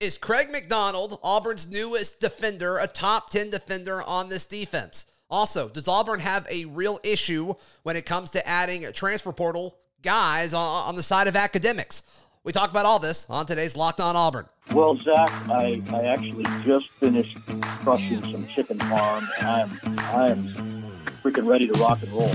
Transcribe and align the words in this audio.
Is 0.00 0.16
Craig 0.16 0.50
McDonald, 0.50 1.18
Auburn's 1.22 1.70
newest 1.70 2.22
defender, 2.22 2.78
a 2.78 2.86
top 2.86 3.28
10 3.28 3.50
defender 3.50 4.00
on 4.00 4.30
this 4.30 4.46
defense? 4.46 5.04
Also, 5.28 5.68
does 5.68 5.86
Auburn 5.86 6.20
have 6.20 6.46
a 6.50 6.64
real 6.64 6.98
issue 7.04 7.52
when 7.82 7.96
it 7.96 8.06
comes 8.06 8.30
to 8.30 8.48
adding 8.48 8.90
transfer 8.94 9.30
portal 9.30 9.76
guys 10.00 10.54
on, 10.54 10.88
on 10.88 10.94
the 10.96 11.02
side 11.02 11.28
of 11.28 11.36
academics? 11.36 12.02
We 12.44 12.52
talk 12.52 12.70
about 12.70 12.86
all 12.86 12.98
this 12.98 13.28
on 13.28 13.44
today's 13.44 13.76
Locked 13.76 14.00
On 14.00 14.16
Auburn. 14.16 14.46
Well, 14.72 14.96
Zac, 14.96 15.30
I, 15.50 15.82
I 15.92 16.04
actually 16.06 16.46
just 16.64 16.92
finished 16.92 17.36
crushing 17.82 18.22
some 18.22 18.46
chicken 18.46 18.78
farm, 18.78 19.28
and 19.38 19.46
I'm 19.46 19.98
I 19.98 20.28
am 20.28 20.82
freaking 21.22 21.46
ready 21.46 21.66
to 21.66 21.74
rock 21.74 22.02
and 22.02 22.10
roll. 22.12 22.32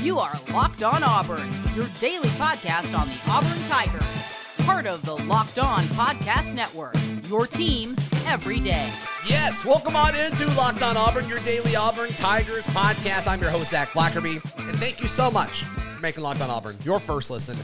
You 0.00 0.20
are 0.20 0.40
Locked 0.52 0.84
On 0.84 1.02
Auburn, 1.02 1.50
your 1.74 1.88
daily 1.98 2.28
podcast 2.28 2.96
on 2.96 3.08
the 3.08 3.18
Auburn 3.26 3.58
Tigers, 3.68 4.04
part 4.68 4.86
of 4.86 5.02
the 5.06 5.14
Locked 5.24 5.58
On 5.58 5.82
Podcast 5.86 6.52
Network. 6.52 6.94
Your 7.26 7.46
team 7.46 7.96
every 8.26 8.60
day. 8.60 8.92
Yes, 9.26 9.64
welcome 9.64 9.96
on 9.96 10.14
into 10.14 10.46
Locked 10.48 10.82
On 10.82 10.94
Auburn, 10.94 11.26
your 11.26 11.38
daily 11.38 11.74
Auburn 11.74 12.10
Tigers 12.10 12.66
podcast. 12.66 13.26
I'm 13.26 13.40
your 13.40 13.48
host 13.48 13.70
Zac 13.70 13.88
Blackerby, 13.92 14.34
and 14.68 14.78
thank 14.78 15.00
you 15.00 15.08
so 15.08 15.30
much 15.30 15.62
for 15.62 16.02
making 16.02 16.22
Locked 16.22 16.42
On 16.42 16.50
Auburn 16.50 16.76
your 16.84 17.00
first 17.00 17.30
listen 17.30 17.56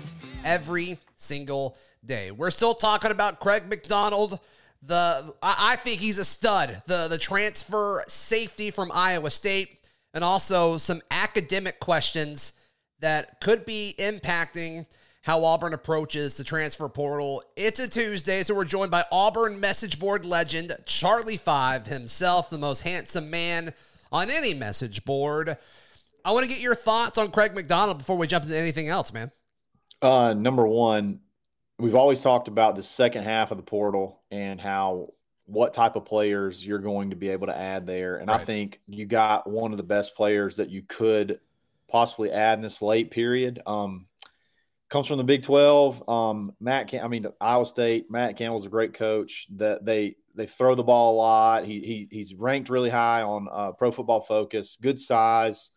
every 0.46 0.98
single 1.14 1.76
day. 2.06 2.30
We're 2.30 2.50
still 2.50 2.72
talking 2.72 3.10
about 3.10 3.38
Craig 3.38 3.68
McDonald. 3.68 4.40
The 4.82 5.34
I, 5.42 5.76
think 5.76 6.00
he's 6.00 6.18
a 6.18 6.24
stud. 6.24 6.82
The 6.86 7.08
the 7.08 7.18
transfer 7.18 8.02
safety 8.08 8.70
from 8.70 8.90
Iowa 8.90 9.28
State, 9.28 9.86
and 10.14 10.24
also 10.24 10.78
some 10.78 11.02
academic 11.10 11.80
questions 11.80 12.54
that 13.00 13.42
could 13.42 13.66
be 13.66 13.94
impacting 13.98 14.86
how 15.24 15.42
Auburn 15.42 15.72
approaches 15.72 16.36
the 16.36 16.44
transfer 16.44 16.86
portal. 16.86 17.42
It's 17.56 17.80
a 17.80 17.88
Tuesday, 17.88 18.42
so 18.42 18.54
we're 18.54 18.66
joined 18.66 18.90
by 18.90 19.04
Auburn 19.10 19.58
message 19.58 19.98
board 19.98 20.26
legend 20.26 20.76
Charlie 20.84 21.38
Five 21.38 21.86
himself, 21.86 22.50
the 22.50 22.58
most 22.58 22.82
handsome 22.82 23.30
man 23.30 23.72
on 24.12 24.28
any 24.28 24.52
message 24.52 25.02
board. 25.06 25.56
I 26.26 26.32
want 26.32 26.44
to 26.44 26.50
get 26.50 26.60
your 26.60 26.74
thoughts 26.74 27.16
on 27.16 27.28
Craig 27.28 27.54
McDonald 27.54 27.96
before 27.96 28.18
we 28.18 28.26
jump 28.26 28.44
into 28.44 28.56
anything 28.56 28.90
else, 28.90 29.14
man. 29.14 29.30
Uh, 30.02 30.34
number 30.34 30.66
one, 30.66 31.20
we've 31.78 31.94
always 31.94 32.20
talked 32.20 32.48
about 32.48 32.76
the 32.76 32.82
second 32.82 33.24
half 33.24 33.50
of 33.50 33.56
the 33.56 33.62
portal 33.62 34.20
and 34.30 34.60
how 34.60 35.14
what 35.46 35.72
type 35.72 35.96
of 35.96 36.04
players 36.04 36.66
you're 36.66 36.78
going 36.78 37.10
to 37.10 37.16
be 37.16 37.30
able 37.30 37.46
to 37.46 37.56
add 37.56 37.86
there. 37.86 38.16
And 38.18 38.28
right. 38.28 38.40
I 38.42 38.44
think 38.44 38.82
you 38.86 39.06
got 39.06 39.48
one 39.48 39.70
of 39.70 39.78
the 39.78 39.84
best 39.84 40.16
players 40.16 40.56
that 40.56 40.68
you 40.68 40.82
could 40.82 41.40
possibly 41.88 42.30
add 42.30 42.58
in 42.58 42.62
this 42.62 42.82
late 42.82 43.10
period. 43.10 43.62
Um, 43.66 44.06
comes 44.94 45.08
from 45.08 45.18
the 45.18 45.24
Big 45.24 45.42
12. 45.42 46.08
Um, 46.08 46.52
Matt, 46.60 46.86
Cam- 46.86 47.04
I 47.04 47.08
mean, 47.08 47.26
Iowa 47.40 47.66
State, 47.66 48.12
Matt 48.12 48.36
Campbell's 48.36 48.64
a 48.64 48.68
great 48.68 48.94
coach 48.94 49.48
that 49.56 49.84
they, 49.84 50.14
they 50.36 50.46
throw 50.46 50.76
the 50.76 50.84
ball 50.84 51.16
a 51.16 51.18
lot. 51.18 51.64
He, 51.64 51.80
he 51.80 52.08
he's 52.12 52.32
ranked 52.32 52.68
really 52.70 52.90
high 52.90 53.22
on 53.22 53.48
uh, 53.50 53.72
pro 53.72 53.90
football 53.90 54.20
focus, 54.20 54.78
good 54.80 55.00
size. 55.00 55.72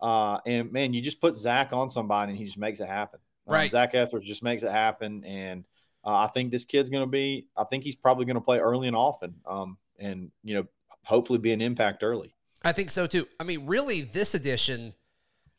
Uh, 0.00 0.38
and 0.46 0.72
man, 0.72 0.94
you 0.94 1.02
just 1.02 1.20
put 1.20 1.36
Zac 1.36 1.74
on 1.74 1.90
somebody 1.90 2.30
and 2.30 2.38
he 2.38 2.46
just 2.46 2.56
makes 2.56 2.80
it 2.80 2.88
happen. 2.88 3.20
Um, 3.46 3.54
right. 3.54 3.70
Zac 3.70 3.94
Etheridge 3.94 4.24
just 4.24 4.42
makes 4.42 4.62
it 4.62 4.72
happen. 4.72 5.22
And 5.24 5.66
uh, 6.02 6.16
I 6.16 6.28
think 6.28 6.50
this 6.50 6.64
kid's 6.64 6.88
going 6.88 7.04
to 7.04 7.10
be, 7.10 7.48
I 7.54 7.64
think 7.64 7.84
he's 7.84 7.96
probably 7.96 8.24
going 8.24 8.36
to 8.36 8.40
play 8.40 8.60
early 8.60 8.88
and 8.88 8.96
often 8.96 9.34
um, 9.46 9.76
and, 9.98 10.30
you 10.42 10.54
know, 10.54 10.64
hopefully 11.02 11.38
be 11.38 11.52
an 11.52 11.60
impact 11.60 12.02
early. 12.02 12.34
I 12.62 12.72
think 12.72 12.88
so 12.88 13.06
too. 13.06 13.28
I 13.38 13.44
mean, 13.44 13.66
really, 13.66 14.00
this 14.00 14.34
edition 14.34 14.94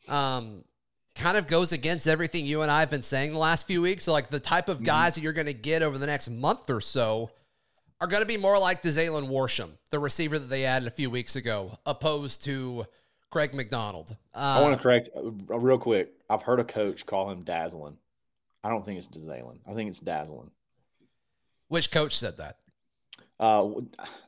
um, 0.08 0.64
kind 1.16 1.36
of 1.36 1.46
goes 1.46 1.72
against 1.72 2.06
everything 2.06 2.46
you 2.46 2.62
and 2.62 2.70
I 2.70 2.80
have 2.80 2.90
been 2.90 3.02
saying 3.02 3.32
the 3.32 3.38
last 3.38 3.66
few 3.66 3.82
weeks. 3.82 4.04
So, 4.04 4.12
like, 4.12 4.28
the 4.28 4.40
type 4.40 4.68
of 4.68 4.78
mm-hmm. 4.78 4.86
guys 4.86 5.12
mm-hmm. 5.12 5.20
that 5.20 5.24
you're 5.24 5.32
going 5.32 5.46
to 5.46 5.54
get 5.54 5.82
over 5.82 5.98
the 5.98 6.06
next 6.06 6.30
month 6.30 6.70
or 6.70 6.80
so 6.80 7.30
are 8.00 8.06
going 8.06 8.22
to 8.22 8.26
be 8.26 8.36
more 8.36 8.58
like 8.58 8.82
Dazalin 8.82 9.28
Worsham, 9.28 9.70
the 9.90 9.98
receiver 9.98 10.38
that 10.38 10.46
they 10.46 10.64
added 10.64 10.86
a 10.86 10.90
few 10.90 11.10
weeks 11.10 11.34
ago, 11.34 11.78
opposed 11.86 12.44
to 12.44 12.86
Craig 13.30 13.54
McDonald. 13.54 14.16
Uh, 14.34 14.38
I 14.38 14.62
want 14.62 14.76
to 14.76 14.82
correct 14.82 15.08
uh, 15.16 15.58
real 15.58 15.78
quick. 15.78 16.12
I've 16.28 16.42
heard 16.42 16.60
a 16.60 16.64
coach 16.64 17.06
call 17.06 17.30
him 17.30 17.42
dazzling. 17.42 17.96
I 18.62 18.68
don't 18.68 18.84
think 18.84 18.98
it's 18.98 19.08
Dazalin. 19.08 19.58
I 19.66 19.74
think 19.74 19.90
it's 19.90 20.00
dazzling. 20.00 20.50
Which 21.68 21.90
coach 21.90 22.16
said 22.16 22.36
that? 22.38 22.58
Uh, 23.38 23.68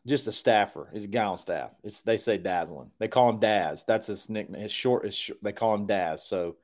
just 0.07 0.27
a 0.27 0.33
staffer. 0.33 0.89
He's 0.93 1.05
a 1.05 1.09
guy 1.09 1.25
on 1.25 1.39
staff. 1.39 1.71
It's 1.83 2.03
they 2.03 2.19
say 2.19 2.37
dazzling. 2.37 2.91
They 2.99 3.09
call 3.09 3.31
him 3.31 3.39
Daz. 3.39 3.85
That's 3.85 4.07
his 4.07 4.29
nickname. 4.29 4.61
His 4.61 4.73
short 4.73 5.07
is 5.07 5.31
they 5.41 5.53
call 5.53 5.75
him 5.75 5.87
Daz. 5.87 6.23
So 6.23 6.57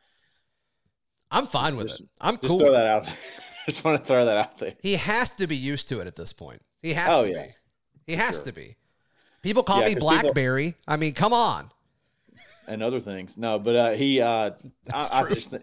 I'm 1.34 1.47
fine 1.47 1.77
with 1.77 1.89
just, 1.89 2.00
it. 2.00 2.09
I'm 2.21 2.37
just 2.37 2.49
cool. 2.49 2.59
Throw 2.59 2.72
that 2.72 2.87
out. 2.87 3.05
There. 3.05 3.15
just 3.67 3.84
want 3.84 4.00
to 4.00 4.06
throw 4.06 4.25
that 4.25 4.37
out 4.37 4.59
there. 4.59 4.75
He 4.81 4.97
has 4.97 5.33
to 5.33 5.47
be 5.47 5.56
used 5.56 5.89
to 5.89 6.00
it 6.00 6.06
at 6.06 6.17
this 6.17 6.33
point. 6.33 6.62
He 6.83 6.95
has 6.95 7.12
oh, 7.12 7.25
to 7.25 7.31
yeah. 7.31 7.47
be. 7.47 7.53
He 8.06 8.17
has 8.17 8.37
sure. 8.37 8.45
to 8.47 8.53
be. 8.53 8.77
People 9.43 9.62
call 9.62 9.81
yeah, 9.81 9.89
me 9.89 9.94
Blackberry. 9.97 10.73
People... 10.73 10.83
I 10.89 10.97
mean, 10.97 11.12
come 11.12 11.33
on 11.33 11.71
and 12.67 12.83
other 12.83 13.00
things. 13.00 13.37
No, 13.37 13.59
but 13.59 13.77
uh, 13.77 13.91
he, 13.93 14.21
uh, 14.21 14.50
I, 14.93 15.09
I, 15.12 15.28
just, 15.33 15.55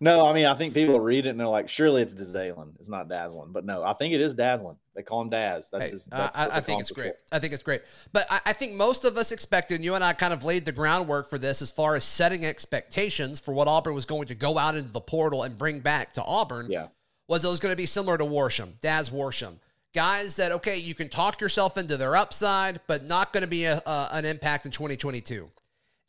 no, 0.00 0.26
I 0.26 0.32
mean, 0.32 0.46
I 0.46 0.54
think 0.54 0.74
people 0.74 0.98
read 1.00 1.26
it 1.26 1.30
and 1.30 1.40
they're 1.40 1.46
like, 1.46 1.68
surely 1.68 2.02
it's 2.02 2.14
dazzling. 2.14 2.72
It's 2.78 2.88
not 2.88 3.08
dazzling, 3.08 3.52
but 3.52 3.64
no, 3.64 3.82
I 3.82 3.92
think 3.94 4.14
it 4.14 4.20
is 4.20 4.34
dazzling. 4.34 4.76
They 4.94 5.02
call 5.02 5.20
him 5.22 5.30
Daz. 5.30 5.68
That's 5.70 5.84
hey, 5.84 5.90
his. 5.90 6.06
That's 6.06 6.36
uh, 6.36 6.48
I, 6.50 6.56
I 6.56 6.60
think 6.60 6.80
it's 6.80 6.90
great. 6.90 7.12
I 7.30 7.38
think 7.38 7.52
it's 7.52 7.62
great. 7.62 7.82
But 8.12 8.26
I, 8.30 8.40
I, 8.46 8.52
think 8.52 8.72
most 8.72 9.04
of 9.04 9.16
us 9.16 9.30
expected, 9.30 9.84
you 9.84 9.94
and 9.94 10.02
I 10.02 10.14
kind 10.14 10.32
of 10.32 10.44
laid 10.44 10.64
the 10.64 10.72
groundwork 10.72 11.28
for 11.28 11.38
this 11.38 11.60
as 11.60 11.70
far 11.70 11.96
as 11.96 12.04
setting 12.04 12.46
expectations 12.46 13.38
for 13.38 13.52
what 13.52 13.68
Auburn 13.68 13.94
was 13.94 14.06
going 14.06 14.26
to 14.28 14.34
go 14.34 14.56
out 14.56 14.74
into 14.74 14.90
the 14.90 15.00
portal 15.00 15.42
and 15.42 15.58
bring 15.58 15.80
back 15.80 16.14
to 16.14 16.22
Auburn. 16.22 16.70
Yeah. 16.70 16.88
Was 17.28 17.44
it 17.44 17.48
was 17.48 17.60
going 17.60 17.72
to 17.72 17.76
be 17.76 17.86
similar 17.86 18.16
to 18.16 18.24
Worsham, 18.24 18.80
Daz 18.80 19.10
Worsham 19.10 19.56
guys 19.96 20.36
that 20.36 20.52
okay, 20.52 20.76
you 20.76 20.94
can 20.94 21.08
talk 21.08 21.40
yourself 21.40 21.78
into 21.78 21.96
their 21.96 22.14
upside, 22.14 22.80
but 22.86 23.04
not 23.04 23.32
going 23.32 23.40
to 23.40 23.48
be 23.48 23.64
a, 23.64 23.78
a, 23.86 24.08
an 24.12 24.26
impact 24.26 24.66
in 24.66 24.70
2022. 24.70 25.48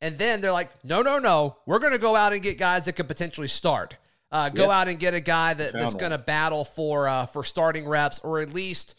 And 0.02 0.18
then 0.18 0.42
they're 0.42 0.52
like, 0.52 0.70
no, 0.84 1.02
no, 1.02 1.20
no, 1.20 1.58
we're 1.66 1.80
going 1.80 1.94
to 1.94 2.00
go 2.00 2.16
out 2.16 2.34
and 2.34 2.42
get 2.42 2.58
guys 2.58 2.86
that 2.86 2.94
could 2.94 3.08
potentially 3.08 3.48
start. 3.48 3.98
Uh, 4.32 4.50
go 4.50 4.64
yep. 4.64 4.72
out 4.72 4.88
and 4.88 5.00
get 5.00 5.14
a 5.14 5.22
guy 5.22 5.54
that, 5.54 5.74
that's 5.74 5.96
going 5.96 6.12
to 6.12 6.18
battle 6.18 6.66
for 6.66 7.08
uh, 7.08 7.26
for 7.26 7.44
starting 7.44 7.88
reps, 7.88 8.20
or 8.20 8.42
at 8.42 8.54
least 8.54 8.94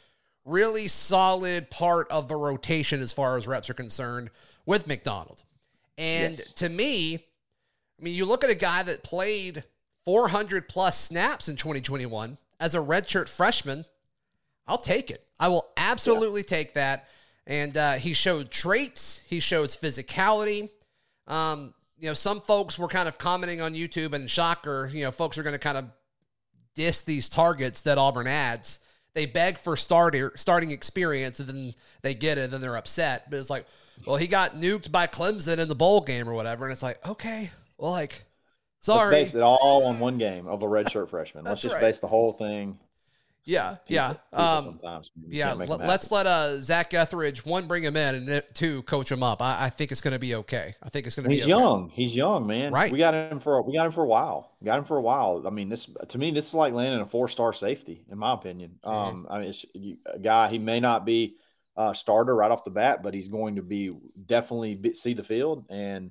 really 0.47 0.89
solid 0.89 1.69
part 1.71 2.11
of 2.11 2.29
the 2.29 2.35
rotation 2.35 3.01
as 3.01 3.13
far 3.13 3.37
as 3.37 3.47
reps 3.47 3.69
are 3.69 3.75
concerned 3.75 4.31
with 4.65 4.87
McDonald. 4.87 5.43
And 5.99 6.35
yes. 6.35 6.53
to 6.55 6.69
me, 6.71 7.17
I 7.17 8.03
mean, 8.03 8.15
you 8.15 8.25
look 8.25 8.43
at 8.43 8.49
a 8.49 8.55
guy 8.55 8.83
that 8.85 9.03
played 9.03 9.65
400 10.07 10.67
plus 10.67 10.99
snaps 10.99 11.49
in 11.49 11.57
2021 11.57 12.39
as 12.59 12.75
a 12.75 12.79
redshirt 12.79 13.29
freshman 13.29 13.85
I'll 14.69 14.79
take 14.79 15.11
it. 15.11 15.27
I 15.41 15.49
will 15.49 15.67
absolutely 15.77 16.43
yeah. 16.43 16.49
take 16.49 16.75
that. 16.75 17.09
And 17.47 17.77
uh, 17.77 17.95
he 17.95 18.13
showed 18.13 18.51
traits. 18.51 19.23
He 19.27 19.41
shows 19.41 19.75
physicality. 19.75 20.69
Um, 21.28 21.75
you 21.99 22.09
know, 22.09 22.15
some 22.15 22.41
folks 22.41 22.78
were 22.78 22.89
kind 22.89 23.09
of 23.09 23.19
commenting 23.19 23.61
on 23.61 23.75
YouTube, 23.75 24.12
and 24.12 24.28
shocker, 24.28 24.91
you 24.93 25.05
know, 25.05 25.12
folks 25.12 25.39
are 25.39 25.43
going 25.43 25.53
to 25.53 25.59
kind 25.59 25.78
of 25.78 25.84
diss 26.75 27.03
these 27.03 27.28
targets 27.28 27.83
that 27.83 27.99
Auburn 27.99 28.27
adds. 28.27 28.81
They 29.15 29.27
beg 29.27 29.59
for 29.59 29.77
starter 29.77 30.33
starting 30.37 30.71
experience, 30.71 31.41
and 31.41 31.49
then 31.49 31.75
they 32.03 32.15
get 32.15 32.38
it, 32.38 32.44
and 32.44 32.53
then 32.53 32.61
they're 32.61 32.77
upset. 32.77 33.31
But 33.31 33.38
it's 33.38 33.50
like, 33.50 33.67
well, 34.06 34.17
he 34.17 34.27
got 34.27 34.55
nuked 34.55 34.91
by 34.91 35.06
Clemson 35.06 35.59
in 35.59 35.69
the 35.69 35.75
bowl 35.75 36.00
game 36.00 36.28
or 36.28 36.34
whatever, 36.34 36.65
and 36.65 36.72
it's 36.72 36.83
like, 36.83 37.05
okay, 37.06 37.50
well, 37.77 37.93
like, 37.93 38.22
sorry. 38.81 39.17
Let's 39.17 39.31
base 39.31 39.34
it 39.34 39.43
all 39.43 39.84
on 39.87 39.99
one 39.99 40.19
game 40.19 40.47
of 40.47 40.62
a 40.62 40.67
redshirt 40.67 41.09
freshman. 41.09 41.44
Let's 41.44 41.62
just 41.62 41.75
right. 41.75 41.81
base 41.81 42.00
the 42.00 42.09
whole 42.09 42.33
thing 42.33 42.78
yeah, 43.49 43.77
yeah, 43.87 44.15
um, 44.35 44.79
yeah. 45.27 45.55
Let, 45.55 45.81
us 45.81 46.11
let 46.13 46.27
uh, 46.27 46.61
Zac 46.61 46.93
Etheridge 46.93 47.47
one 47.47 47.67
bring 47.67 47.83
him 47.83 47.97
in 47.97 48.29
and 48.29 48.43
two 48.53 48.83
coach 48.83 49.11
him 49.11 49.23
up. 49.23 49.41
I, 49.41 49.65
I 49.65 49.71
think 49.71 49.91
it's 49.91 50.03
going 50.03 50.13
to 50.13 50.19
be 50.19 50.35
okay. 50.35 50.75
I 50.83 50.91
think 50.91 51.07
it's 51.07 51.17
going 51.17 51.25
to 51.25 51.31
be. 51.31 51.37
He's 51.37 51.45
okay. 51.45 51.51
young. 51.51 51.89
He's 51.89 52.15
young, 52.15 52.47
man. 52.47 52.73
Right. 52.73 52.93
We 52.93 52.99
got 52.99 53.15
him 53.15 53.41
for 53.41 53.63
we 53.63 53.73
got 53.73 53.87
him 53.87 53.93
for 53.93 54.05
a 54.05 54.07
while. 54.07 54.55
We 54.61 54.67
got 54.67 54.79
him 54.79 54.85
for 54.85 54.99
a 54.99 55.01
while. 55.01 55.45
I 55.47 55.51
mean, 55.51 55.71
this 55.71 55.91
to 56.09 56.19
me, 56.19 56.31
this 56.31 56.49
is 56.49 56.55
like 56.55 56.75
landing 56.75 57.01
a 57.01 57.07
four 57.07 57.27
star 57.27 57.55
safety, 57.55 58.05
in 58.11 58.19
my 58.19 58.35
opinion. 58.35 58.79
Mm-hmm. 58.85 59.09
Um, 59.09 59.27
I 59.31 59.39
mean, 59.39 59.49
it's 59.49 59.65
a 60.05 60.19
guy. 60.19 60.49
He 60.49 60.59
may 60.59 60.81
not 60.81 61.06
be 61.06 61.37
a 61.75 61.94
starter 61.94 62.37
right 62.37 62.51
off 62.51 62.65
the 62.65 62.71
bat, 62.71 63.03
but 63.03 63.15
he's 63.15 63.29
going 63.29 63.56
to 63.56 63.62
be 63.62 63.97
definitely 64.27 64.93
see 64.94 65.15
the 65.15 65.25
field 65.25 65.65
and. 65.71 66.11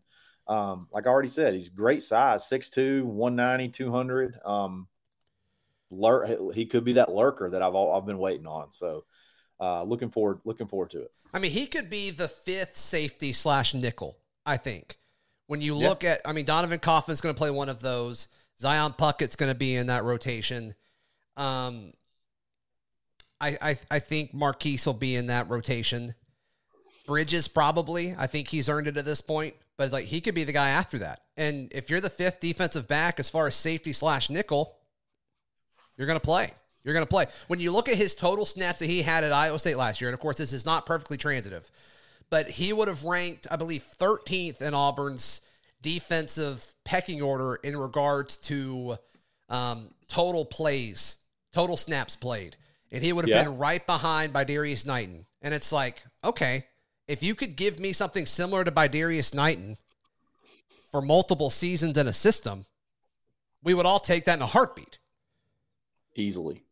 Um, 0.50 0.88
like 0.94 1.06
I 1.06 1.10
already 1.10 1.28
said, 1.28 1.56
he's 1.56 1.68
great 1.68 2.02
size 2.02 2.50
6'2, 2.50 3.04
190, 3.04 3.68
200. 3.68 4.40
Um, 4.46 4.88
lur- 5.90 6.52
he 6.54 6.66
could 6.66 6.84
be 6.84 6.94
that 6.94 7.12
lurker 7.12 7.50
that 7.50 7.62
I've 7.62 7.76
all, 7.76 7.96
I've 7.96 8.06
been 8.06 8.20
waiting 8.20 8.48
on. 8.48 8.72
So 8.72 9.06
uh, 9.60 9.84
looking 9.84 10.10
forward 10.10 10.40
looking 10.46 10.68
forward 10.68 10.92
to 10.92 11.02
it. 11.02 11.12
I 11.34 11.40
mean, 11.40 11.52
he 11.52 11.66
could 11.66 11.90
be 11.90 12.12
the 12.12 12.28
fifth 12.28 12.78
safety 12.78 13.34
slash 13.34 13.74
nickel. 13.74 14.18
I 14.46 14.58
think 14.58 14.98
when 15.48 15.62
you 15.62 15.76
look 15.76 16.04
at, 16.04 16.22
I 16.26 16.34
mean, 16.34 16.46
Donovan 16.46 16.80
Kaufman's 16.80 17.22
going 17.22 17.34
to 17.34 17.38
play 17.38 17.52
one 17.52 17.70
of 17.70 17.82
those. 17.82 18.28
Zion 18.60 18.94
Puckett's 18.94 19.36
going 19.36 19.52
to 19.52 19.58
be 19.58 19.76
in 19.76 19.88
that 19.88 20.04
rotation. 20.04 20.74
Um, 21.36 21.94
I, 23.40 23.58
I 23.62 23.78
I 23.92 24.00
think 24.00 24.34
Marquise 24.34 24.86
will 24.86 24.94
be 24.94 25.16
in 25.16 25.28
that 25.28 25.50
rotation. 25.50 26.16
Bridges 27.06 27.48
probably. 27.48 28.16
I 28.18 28.28
think 28.28 28.48
he's 28.48 28.68
earned 28.68 28.88
it 28.88 28.98
at 28.98 29.06
this 29.06 29.22
point, 29.22 29.56
but 29.78 29.92
like 29.92 30.06
he 30.06 30.22
could 30.22 30.36
be 30.36 30.44
the 30.44 30.54
guy 30.54 30.70
after 30.70 30.98
that. 31.00 31.22
And 31.38 31.72
if 31.74 31.90
you're 31.90 32.02
the 32.02 32.10
fifth 32.10 32.40
defensive 32.40 32.88
back 32.88 33.20
as 33.20 33.30
far 33.30 33.48
as 33.48 33.56
safety 33.56 33.94
slash 33.94 34.30
nickel, 34.30 34.76
you're 35.98 36.08
going 36.08 36.20
to 36.20 36.26
play. 36.26 36.52
You're 36.84 36.94
going 36.94 37.06
to 37.06 37.10
play. 37.10 37.28
When 37.48 37.60
you 37.60 37.72
look 37.72 37.90
at 37.90 37.96
his 37.96 38.14
total 38.16 38.46
snaps 38.46 38.80
that 38.80 38.86
he 38.86 39.02
had 39.02 39.24
at 39.24 39.32
Iowa 39.34 39.60
State 39.60 39.78
last 39.78 40.00
year, 40.00 40.10
and 40.10 40.14
of 40.14 40.20
course, 40.22 40.38
this 40.38 40.54
is 40.54 40.66
not 40.66 40.86
perfectly 40.86 41.18
transitive, 41.18 41.70
but 42.30 42.48
he 42.50 42.72
would 42.72 42.88
have 42.88 43.04
ranked, 43.04 43.48
I 43.52 43.56
believe, 43.58 43.84
13th 44.00 44.62
in 44.62 44.74
Auburn's 44.74 45.42
defensive 45.82 46.66
pecking 46.86 47.22
order 47.22 47.56
in 47.56 47.76
regards 47.78 48.38
to 48.38 48.98
um, 49.50 49.90
total 50.08 50.46
plays, 50.46 51.18
total 51.52 51.78
snaps 51.78 52.16
played. 52.16 52.56
And 52.92 53.04
he 53.04 53.12
would 53.12 53.26
have 53.26 53.30
Yeah. 53.30 53.44
been 53.44 53.58
right 53.58 53.86
behind 53.86 54.34
Bydarrius 54.34 54.86
Knighten. 54.86 55.26
And 55.42 55.54
it's 55.54 55.72
like, 55.72 56.04
okay, 56.24 56.66
if 57.08 57.22
you 57.22 57.36
could 57.36 57.56
give 57.56 57.80
me 57.80 57.94
something 57.94 58.26
similar 58.26 58.64
to 58.64 58.72
Bydarrius 58.72 59.34
Knighten 59.34 59.78
for 60.92 61.02
multiple 61.02 61.50
seasons 61.50 61.98
in 61.98 62.08
a 62.08 62.14
system, 62.14 62.66
we 63.62 63.74
would 63.74 63.86
all 63.86 64.00
take 64.00 64.26
that 64.26 64.36
in 64.38 64.42
a 64.42 64.48
heartbeat. 64.48 65.00
Easily, 66.18 66.64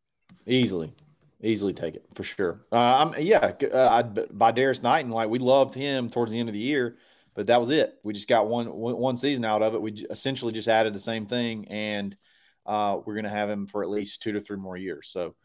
easily, 0.48 0.92
easily 1.40 1.72
take 1.72 1.94
it 1.94 2.04
for 2.16 2.24
sure. 2.24 2.66
Uh, 2.72 2.78
I'm 3.14 3.22
yeah, 3.22 3.52
uh, 3.72 3.88
I, 3.92 4.02
Bydarrius 4.02 4.82
Knighten, 4.82 5.12
like 5.12 5.30
we 5.30 5.38
loved 5.38 5.76
him 5.76 6.10
towards 6.10 6.32
the 6.32 6.40
end 6.40 6.50
of 6.50 6.54
the 6.54 6.60
year, 6.60 6.98
but 7.36 7.46
that 7.46 7.60
was 7.60 7.70
it. 7.70 7.94
We 8.04 8.14
just 8.14 8.28
got 8.28 8.48
one 8.48 8.66
one 8.66 9.18
season 9.18 9.46
out 9.46 9.62
of 9.62 9.76
it. 9.76 9.82
We 9.84 9.92
essentially 10.10 10.52
just 10.52 10.68
added 10.68 10.96
the 10.96 11.00
same 11.00 11.28
thing, 11.28 11.68
and 11.68 12.18
uh, 12.66 12.98
we're 13.06 13.14
gonna 13.14 13.30
have 13.30 13.48
him 13.48 13.68
for 13.68 13.84
at 13.84 13.90
least 13.90 14.24
two 14.24 14.32
to 14.32 14.42
three 14.42 14.58
more 14.58 14.78
years. 14.78 15.10
So 15.10 15.36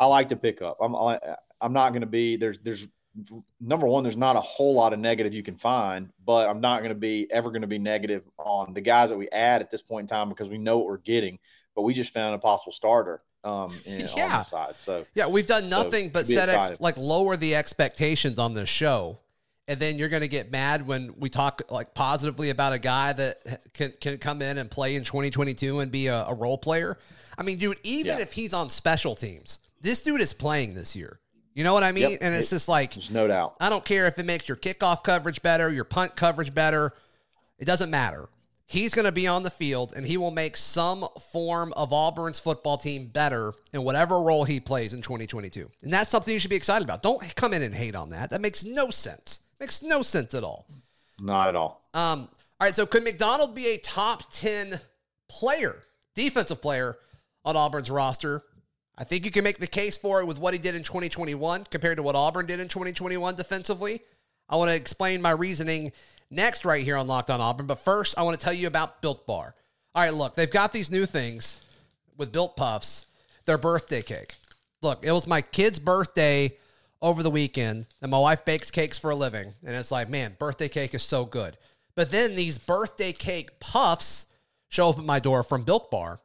I 0.00 0.06
like 0.06 0.30
to 0.30 0.36
pick 0.36 0.60
up. 0.60 0.78
I'm 0.80 0.96
I, 0.96 1.20
I'm 1.60 1.72
not 1.72 1.92
gonna 1.92 2.06
be 2.06 2.36
there's 2.36 2.58
there's 2.58 2.88
number 3.60 3.86
one. 3.86 4.02
There's 4.02 4.16
not 4.16 4.34
a 4.34 4.40
whole 4.40 4.74
lot 4.74 4.92
of 4.92 4.98
negative 4.98 5.32
you 5.32 5.44
can 5.44 5.58
find, 5.58 6.10
but 6.26 6.48
I'm 6.48 6.60
not 6.60 6.82
gonna 6.82 6.96
be 6.96 7.28
ever 7.30 7.52
gonna 7.52 7.68
be 7.68 7.78
negative 7.78 8.24
on 8.36 8.74
the 8.74 8.80
guys 8.80 9.10
that 9.10 9.16
we 9.16 9.28
add 9.28 9.62
at 9.62 9.70
this 9.70 9.82
point 9.82 10.10
in 10.10 10.16
time 10.16 10.28
because 10.28 10.48
we 10.48 10.58
know 10.58 10.78
what 10.78 10.88
we're 10.88 10.96
getting. 10.96 11.38
But 11.76 11.82
we 11.82 11.94
just 11.94 12.12
found 12.12 12.34
a 12.34 12.38
possible 12.38 12.72
starter 12.72 13.22
um, 13.44 13.76
in, 13.84 14.02
on 14.08 14.16
Yeah. 14.16 14.38
the 14.38 14.42
side. 14.42 14.78
So 14.78 15.06
Yeah, 15.14 15.26
we've 15.26 15.46
done 15.46 15.68
So, 15.68 15.82
nothing 15.82 16.08
but 16.08 16.26
set 16.26 16.48
ex- 16.48 16.80
like 16.80 16.96
lower 16.96 17.36
the 17.36 17.54
expectations 17.54 18.38
on 18.38 18.54
this 18.54 18.68
show, 18.68 19.18
and 19.68 19.78
then 19.78 19.98
you're 19.98 20.08
going 20.08 20.22
to 20.22 20.28
get 20.28 20.50
mad 20.50 20.86
when 20.86 21.14
we 21.18 21.28
talk 21.28 21.62
like 21.70 21.94
positively 21.94 22.50
about 22.50 22.72
a 22.72 22.78
guy 22.78 23.12
that 23.12 23.72
can 23.74 23.92
can 24.00 24.18
come 24.18 24.42
in 24.42 24.58
and 24.58 24.70
play 24.70 24.94
in 24.96 25.04
2022 25.04 25.80
and 25.80 25.90
be 25.92 26.06
a, 26.08 26.24
a 26.26 26.34
role 26.34 26.58
player. 26.58 26.98
I 27.38 27.42
mean, 27.42 27.58
dude, 27.58 27.78
even 27.82 28.16
Yeah. 28.18 28.22
if 28.22 28.32
he's 28.32 28.54
on 28.54 28.70
special 28.70 29.14
teams, 29.14 29.58
this 29.80 30.02
dude 30.02 30.20
is 30.20 30.32
playing 30.32 30.74
this 30.74 30.94
year. 30.96 31.18
You 31.54 31.62
know 31.64 31.72
what 31.72 31.84
I 31.84 31.92
mean? 31.92 32.10
Yep. 32.10 32.18
And 32.22 32.34
it's 32.34 32.50
just 32.50 32.68
like 32.68 32.94
there's 32.94 33.10
no 33.12 33.28
doubt. 33.28 33.54
I 33.60 33.68
don't 33.70 33.84
care 33.84 34.06
if 34.06 34.18
it 34.18 34.24
makes 34.26 34.48
your 34.48 34.56
kickoff 34.56 35.04
coverage 35.04 35.40
better, 35.42 35.70
your 35.70 35.84
punt 35.84 36.16
coverage 36.16 36.52
better. 36.52 36.92
It 37.58 37.64
doesn't 37.66 37.90
matter. 37.90 38.28
He's 38.66 38.94
going 38.94 39.04
to 39.04 39.12
be 39.12 39.26
on 39.26 39.42
the 39.42 39.50
field 39.50 39.92
and 39.94 40.06
he 40.06 40.16
will 40.16 40.30
make 40.30 40.56
some 40.56 41.06
form 41.32 41.72
of 41.74 41.92
Auburn's 41.92 42.40
football 42.40 42.78
team 42.78 43.08
better 43.08 43.52
in 43.72 43.84
whatever 43.84 44.20
role 44.20 44.44
he 44.44 44.58
plays 44.58 44.94
in 44.94 45.02
2022. 45.02 45.70
And 45.82 45.92
that's 45.92 46.10
something 46.10 46.32
you 46.32 46.40
should 46.40 46.50
be 46.50 46.56
excited 46.56 46.84
about. 46.84 47.02
Don't 47.02 47.34
come 47.36 47.52
in 47.52 47.62
and 47.62 47.74
hate 47.74 47.94
on 47.94 48.08
that. 48.10 48.30
That 48.30 48.40
makes 48.40 48.64
no 48.64 48.90
sense. 48.90 49.40
Makes 49.60 49.82
no 49.82 50.02
sense 50.02 50.34
at 50.34 50.44
all. 50.44 50.66
Not 51.20 51.48
at 51.48 51.56
all. 51.56 51.88
Um, 51.92 52.28
all 52.60 52.66
right, 52.66 52.74
so 52.74 52.86
could 52.86 53.04
McDonald 53.04 53.54
be 53.54 53.66
a 53.68 53.76
top 53.78 54.32
10 54.32 54.80
player, 55.28 55.82
defensive 56.14 56.62
player 56.62 56.96
on 57.44 57.56
Auburn's 57.56 57.90
roster? 57.90 58.42
I 58.96 59.04
think 59.04 59.24
you 59.24 59.30
can 59.30 59.44
make 59.44 59.58
the 59.58 59.66
case 59.66 59.96
for 59.96 60.20
it 60.20 60.26
with 60.26 60.38
what 60.38 60.54
he 60.54 60.58
did 60.58 60.74
in 60.74 60.82
2021 60.82 61.66
compared 61.70 61.96
to 61.96 62.02
what 62.02 62.14
Auburn 62.14 62.46
did 62.46 62.60
in 62.60 62.68
2021 62.68 63.34
defensively. 63.34 64.00
I 64.48 64.56
want 64.56 64.70
to 64.70 64.74
explain 64.76 65.20
my 65.20 65.30
reasoning 65.30 65.92
next 66.30 66.64
right 66.64 66.84
here 66.84 66.96
on 66.96 67.06
Locked 67.06 67.30
on 67.30 67.40
Auburn, 67.40 67.66
but 67.66 67.78
first 67.78 68.18
I 68.18 68.22
want 68.22 68.38
to 68.38 68.44
tell 68.44 68.52
you 68.52 68.66
about 68.66 69.00
Built 69.00 69.26
Bar. 69.26 69.54
All 69.94 70.02
right, 70.02 70.12
look, 70.12 70.34
they've 70.34 70.50
got 70.50 70.72
these 70.72 70.90
new 70.90 71.06
things 71.06 71.60
with 72.16 72.32
Built 72.32 72.56
Puffs, 72.56 73.06
their 73.46 73.58
birthday 73.58 74.02
cake. 74.02 74.34
Look, 74.82 75.04
it 75.04 75.12
was 75.12 75.26
my 75.26 75.40
kid's 75.40 75.78
birthday 75.78 76.52
over 77.00 77.22
the 77.22 77.30
weekend, 77.30 77.86
and 78.00 78.10
my 78.10 78.18
wife 78.18 78.44
bakes 78.44 78.70
cakes 78.70 78.98
for 78.98 79.10
a 79.10 79.16
living. 79.16 79.52
And 79.64 79.76
it's 79.76 79.92
like, 79.92 80.08
man, 80.08 80.36
birthday 80.38 80.68
cake 80.68 80.94
is 80.94 81.02
so 81.02 81.24
good. 81.24 81.56
But 81.94 82.10
then 82.10 82.34
these 82.34 82.58
birthday 82.58 83.12
cake 83.12 83.60
puffs 83.60 84.26
show 84.68 84.90
up 84.90 84.98
at 84.98 85.04
my 85.04 85.20
door 85.20 85.42
from 85.42 85.62
Built 85.62 85.90
Bar, 85.90 86.20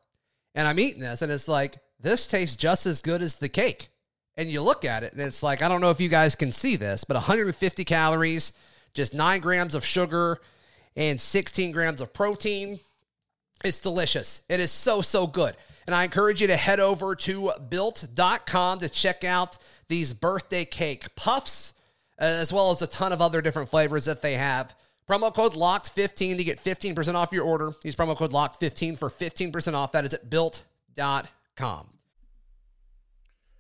and 0.56 0.68
I'm 0.68 0.80
eating 0.80 1.02
this, 1.02 1.22
and 1.22 1.32
it's 1.32 1.48
like, 1.48 1.78
this 2.00 2.28
tastes 2.28 2.56
just 2.56 2.86
as 2.86 3.02
good 3.02 3.22
as 3.22 3.36
the 3.36 3.50
cake. 3.50 3.90
And 4.36 4.50
you 4.50 4.62
look 4.62 4.86
at 4.86 5.04
it, 5.04 5.12
and 5.14 5.22
it's 5.22 5.44
like, 5.44 5.62
I 5.62 5.68
don't 5.68 5.82
know 5.82 5.92
if 5.92 6.00
you 6.00 6.10
guys 6.10 6.34
can 6.34 6.52
see 6.52 6.76
this, 6.76 7.04
but 7.04 7.16
150 7.16 7.84
calories, 7.84 8.54
just 8.94 9.14
nine 9.14 9.42
grams 9.42 9.76
of 9.76 9.86
sugar, 9.86 10.40
and 10.96 11.20
16 11.20 11.72
grams 11.72 12.02
of 12.02 12.14
protein. 12.14 12.80
It's 13.64 13.80
delicious. 13.80 14.42
It 14.50 14.60
is 14.60 14.72
so, 14.72 15.02
so 15.02 15.28
good. 15.28 15.56
And 15.86 15.96
I 15.96 16.04
encourage 16.04 16.42
you 16.42 16.48
to 16.48 16.56
head 16.56 16.80
over 16.80 17.16
to 17.16 17.52
built.com 17.70 18.80
to 18.80 18.90
check 18.90 19.24
out 19.24 19.58
these 19.88 20.14
birthday 20.14 20.66
cake 20.66 21.16
puffs, 21.16 21.74
uh, 22.22 22.26
as 22.26 22.54
well 22.54 22.72
as 22.72 22.82
a 22.82 22.88
ton 22.88 23.12
of 23.12 23.22
other 23.22 23.42
different 23.42 23.70
flavors 23.70 24.06
that 24.06 24.22
they 24.22 24.36
have. 24.36 24.76
Promo 25.10 25.34
code 25.34 25.54
LOCKED15 25.54 26.38
to 26.38 26.44
get 26.44 26.60
15% 26.60 27.16
off 27.16 27.32
your 27.32 27.44
order. 27.44 27.74
Use 27.84 27.96
promo 27.96 28.16
code 28.16 28.32
LOCKED15 28.32 28.98
for 28.98 29.10
15% 29.10 29.74
off. 29.74 29.92
That 29.92 30.06
is 30.06 30.14
at 30.14 30.30
built.com. 30.30 31.88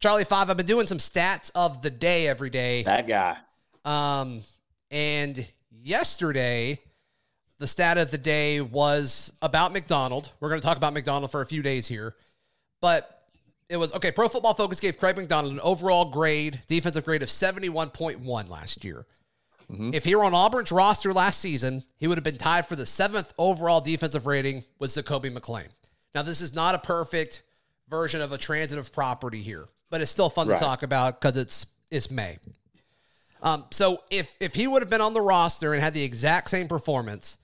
Charlie 0.00 0.24
Five, 0.24 0.50
I've 0.50 0.56
been 0.56 0.66
doing 0.66 0.86
some 0.86 0.98
stats 0.98 1.50
of 1.54 1.82
the 1.82 1.90
day 1.90 2.28
every 2.28 2.50
day. 2.50 2.82
That 2.84 3.08
guy. 3.08 3.36
Um, 3.84 4.42
and 4.90 5.46
yesterday, 5.70 6.80
the 7.58 7.66
stat 7.66 7.98
of 7.98 8.10
the 8.10 8.18
day 8.18 8.60
was 8.60 9.32
about 9.42 9.72
McDonald. 9.72 10.30
We're 10.40 10.50
going 10.50 10.60
to 10.60 10.66
talk 10.66 10.76
about 10.76 10.94
McDonald 10.94 11.30
for 11.30 11.40
a 11.40 11.46
few 11.46 11.62
days 11.62 11.88
here, 11.88 12.14
but 12.80 13.24
it 13.68 13.76
was 13.76 13.92
okay. 13.94 14.10
Pro 14.10 14.28
Football 14.28 14.54
Focus 14.54 14.80
gave 14.80 14.98
Craig 14.98 15.16
McDonald 15.16 15.52
an 15.52 15.60
overall 15.60 16.06
grade, 16.06 16.60
defensive 16.68 17.04
grade 17.04 17.22
of 17.22 17.28
71.1 17.28 18.48
last 18.48 18.84
year. 18.84 19.06
If 19.92 20.04
he 20.04 20.14
were 20.14 20.24
on 20.24 20.32
Auburn's 20.32 20.72
roster 20.72 21.12
last 21.12 21.40
season, 21.40 21.84
he 21.98 22.06
would 22.06 22.16
have 22.16 22.24
been 22.24 22.38
tied 22.38 22.66
for 22.66 22.74
the 22.74 22.86
seventh 22.86 23.34
overall 23.36 23.82
defensive 23.82 24.24
rating 24.26 24.64
with 24.78 24.90
Zakoby 24.90 25.30
McClain. 25.30 25.68
Now, 26.14 26.22
this 26.22 26.40
is 26.40 26.54
not 26.54 26.74
a 26.74 26.78
perfect 26.78 27.42
version 27.86 28.22
of 28.22 28.32
a 28.32 28.38
transitive 28.38 28.90
property 28.94 29.42
here, 29.42 29.68
but 29.90 30.00
it's 30.00 30.10
still 30.10 30.30
fun 30.30 30.48
Right. 30.48 30.58
to 30.58 30.64
talk 30.64 30.82
about 30.82 31.20
because 31.20 31.36
it's 31.36 31.66
it's 31.90 32.10
May. 32.10 32.38
Um, 33.42 33.64
so 33.70 34.02
if 34.10 34.34
if 34.40 34.54
he 34.54 34.66
would 34.66 34.82
have 34.82 34.90
been 34.90 35.00
on 35.00 35.14
the 35.14 35.20
roster 35.20 35.74
and 35.74 35.82
had 35.82 35.94
the 35.94 36.02
exact 36.02 36.50
same 36.50 36.68
performance, 36.68 37.38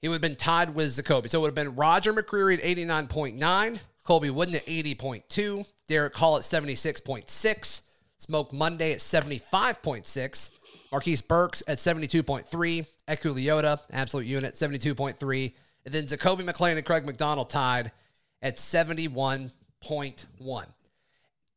he 0.00 0.08
would 0.08 0.14
have 0.14 0.22
been 0.22 0.36
tied 0.36 0.74
with 0.74 0.88
Zakoby. 0.88 1.28
So 1.28 1.38
it 1.38 1.42
would 1.42 1.48
have 1.48 1.54
been 1.54 1.74
Roger 1.74 2.12
McCreary 2.12 2.54
at 2.58 2.62
89.9, 2.62 3.80
Colby 4.04 4.30
Wooden 4.30 4.54
at 4.54 4.66
80.2, 4.66 5.66
Derick 5.88 6.14
Hall 6.16 6.36
at 6.36 6.42
76.6, 6.42 7.80
Smoke 8.18 8.52
Monday 8.52 8.92
at 8.92 8.98
75.6, 8.98 10.50
Marquise 10.92 11.22
Burks 11.22 11.62
at 11.66 11.78
72.3, 11.78 12.44
Eku 13.08 13.34
Leota, 13.34 13.80
absolute 13.92 14.26
unit, 14.26 14.54
72.3, 14.54 15.52
and 15.84 15.94
then 15.94 16.04
Zakoby 16.04 16.48
McClain 16.48 16.76
and 16.76 16.86
Craig 16.86 17.04
McDonald 17.04 17.50
tied 17.50 17.90
at 18.40 18.56
71.1. 18.56 20.66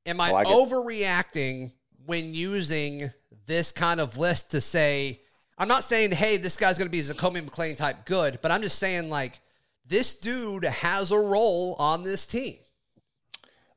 Am 0.06 0.20
I, 0.22 0.30
I 0.30 0.32
like 0.32 0.48
it. 0.48 0.54
overreacting 0.54 1.74
when 2.06 2.34
using 2.34 3.12
this 3.46 3.72
kind 3.72 4.00
of 4.00 4.18
list 4.18 4.52
to 4.52 4.62
say, 4.62 5.22
I'm 5.58 5.68
not 5.68 5.84
saying, 5.84 6.12
hey, 6.12 6.38
this 6.38 6.58
guy's 6.58 6.78
going 6.78 6.88
to 6.88 6.92
be 6.92 7.00
a 7.00 7.04
Zakoby 7.04 7.42
McClain 7.42 7.76
type 7.76 8.06
good, 8.06 8.40
but 8.42 8.52
I'm 8.52 8.62
just 8.62 8.80
saying, 8.80 9.10
like, 9.10 9.40
this 9.86 10.16
dude 10.16 10.64
has 10.64 11.12
a 11.12 11.18
role 11.18 11.76
on 11.80 12.04
this 12.04 12.26
team. 12.26 12.58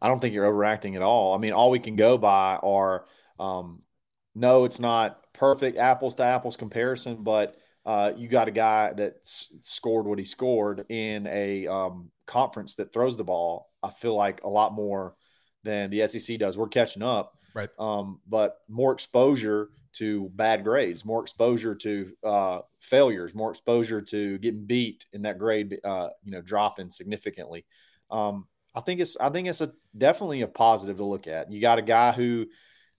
I 0.01 0.09
don't 0.09 0.21
think 0.21 0.35
you're 0.35 0.47
overacting 0.47 0.97
at 0.97 1.03
all. 1.03 1.35
I 1.35 1.39
mean, 1.39 1.53
all 1.53 1.71
we 1.71 1.79
can 1.79 1.97
go 1.97 2.19
by 2.19 2.57
are 2.57 3.07
um, 3.39 3.83
no, 4.35 4.65
it's 4.65 4.81
not 4.81 5.33
perfect 5.33 5.79
apples 5.79 6.15
to 6.17 6.25
apples 6.25 6.57
comparison, 6.57 7.23
but 7.23 7.57
uh, 7.85 8.13
you 8.17 8.29
got 8.29 8.49
a 8.49 8.53
guy 8.53 8.93
that 8.93 9.17
s- 9.23 9.53
scored 9.63 10.07
what 10.07 10.19
he 10.19 10.25
scored 10.25 10.85
in 10.89 11.27
a 11.27 11.67
um, 11.67 12.11
conference 12.27 12.77
that 12.77 12.93
throws 12.93 13.17
the 13.17 13.25
ball. 13.25 13.71
I 13.83 13.91
feel 13.91 14.17
like 14.17 14.43
a 14.45 14.49
lot 14.49 14.73
more 14.73 15.15
than 15.65 15.91
the 15.91 16.07
SEC 16.07 16.39
does. 16.39 16.57
We're 16.57 16.69
catching 16.69 17.03
up, 17.03 17.37
Right. 17.55 17.71
um, 17.79 18.21
but 18.27 18.59
more 18.69 18.93
exposure 18.93 19.71
to 19.95 20.31
bad 20.35 20.65
grades, 20.65 21.05
more 21.05 21.21
exposure 21.23 21.75
to 21.75 22.13
uh, 22.25 22.61
failures, 22.81 23.35
more 23.35 23.51
exposure 23.51 24.01
to 24.01 24.39
getting 24.39 24.65
beat 24.65 25.07
in 25.13 25.23
that 25.23 25.39
grade, 25.39 25.79
uh, 25.85 26.09
you 26.25 26.33
know, 26.33 26.41
dropping 26.41 26.91
significantly. 26.91 27.67
Um, 28.11 28.47
I 28.75 28.81
think 28.81 29.01
it's 29.01 29.19
I 29.19 29.29
think 29.29 29.49
it's 29.49 29.61
a 29.61 29.73
definitely 29.97 30.41
a 30.41 30.49
positive 30.49 30.97
to 30.97 31.05
look 31.05 31.27
at. 31.27 31.53
You 31.53 31.61
got 31.61 31.79
a 31.79 31.83
guy 31.83 32.13
who 32.13 32.47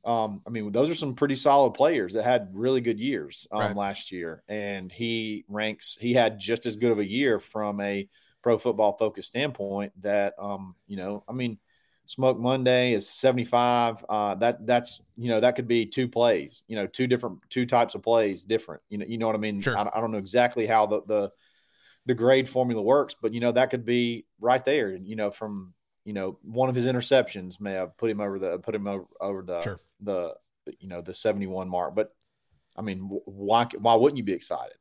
um, 0.06 0.42
I 0.46 0.50
mean, 0.50 0.72
those 0.74 0.90
are 0.92 0.96
some 0.96 1.16
pretty 1.16 1.36
solid 1.38 1.72
players 1.76 2.14
that 2.14 2.24
had 2.26 2.50
really 2.54 2.82
good 2.82 3.00
years 3.00 3.48
um, 3.52 3.60
Right. 3.62 3.76
last 3.76 4.12
year, 4.12 4.44
and 4.50 4.92
he 4.92 5.46
ranks. 5.48 5.98
He 6.00 6.14
had 6.14 6.40
just 6.40 6.66
as 6.66 6.76
good 6.76 6.92
of 6.92 7.00
a 7.00 7.10
year 7.10 7.40
from 7.40 7.80
a 7.80 8.08
pro 8.42 8.58
football 8.58 8.98
focused 8.98 9.30
standpoint. 9.30 9.94
That 10.02 10.34
um, 10.38 10.76
you 10.88 10.98
know, 10.98 11.24
I 11.28 11.32
mean, 11.32 11.58
Smoke 12.06 12.38
Monday 12.38 12.94
is 12.94 13.10
seventy 13.10 13.46
five. 13.46 14.04
Uh, 14.10 14.36
that 14.36 14.66
that's 14.68 15.02
you 15.16 15.30
know 15.30 15.40
that 15.40 15.56
could 15.56 15.68
be 15.68 15.86
two 15.86 16.08
plays. 16.08 16.64
You 16.68 16.76
know, 16.76 16.88
two 16.88 17.08
different 17.08 17.40
two 17.50 17.66
types 17.66 17.96
of 17.96 18.02
plays, 18.02 18.44
different. 18.46 18.82
You 18.90 18.98
know, 18.98 19.06
you 19.08 19.18
know 19.18 19.28
what 19.28 19.36
I 19.36 19.40
mean. 19.40 19.62
Sure. 19.62 19.78
I, 19.78 19.90
I 19.94 20.02
don't 20.02 20.12
know 20.12 20.18
exactly 20.18 20.66
how 20.66 20.86
the 20.86 21.02
the 21.08 21.32
the 22.06 22.14
grade 22.14 22.50
formula 22.50 22.82
works, 22.82 23.16
but 23.20 23.34
you 23.34 23.40
know 23.40 23.54
that 23.54 23.70
could 23.70 23.86
be 23.86 24.26
right 24.42 24.64
there. 24.66 24.94
You 24.96 25.16
know, 25.16 25.32
from 25.32 25.74
you 26.04 26.12
know 26.14 26.38
one 26.42 26.68
of 26.68 26.76
his 26.76 26.86
interceptions 26.86 27.62
may 27.62 27.72
have 27.74 27.96
put 27.98 28.10
him 28.12 28.20
over 28.20 28.38
the 28.38 28.58
put 28.60 28.76
him 28.76 28.88
over, 28.88 29.06
over 29.22 29.42
the 29.42 29.62
Sure. 29.62 29.80
the 30.02 30.34
you 30.80 30.88
know 30.90 31.02
the 31.02 31.14
71 31.14 31.68
mark 31.70 31.94
but 31.94 32.14
i 32.78 32.82
mean 32.82 33.00
wh- 33.00 33.28
why 33.28 33.68
why 33.80 33.96
wouldn't 33.96 34.18
you 34.18 34.24
be 34.24 34.32
excited 34.34 34.78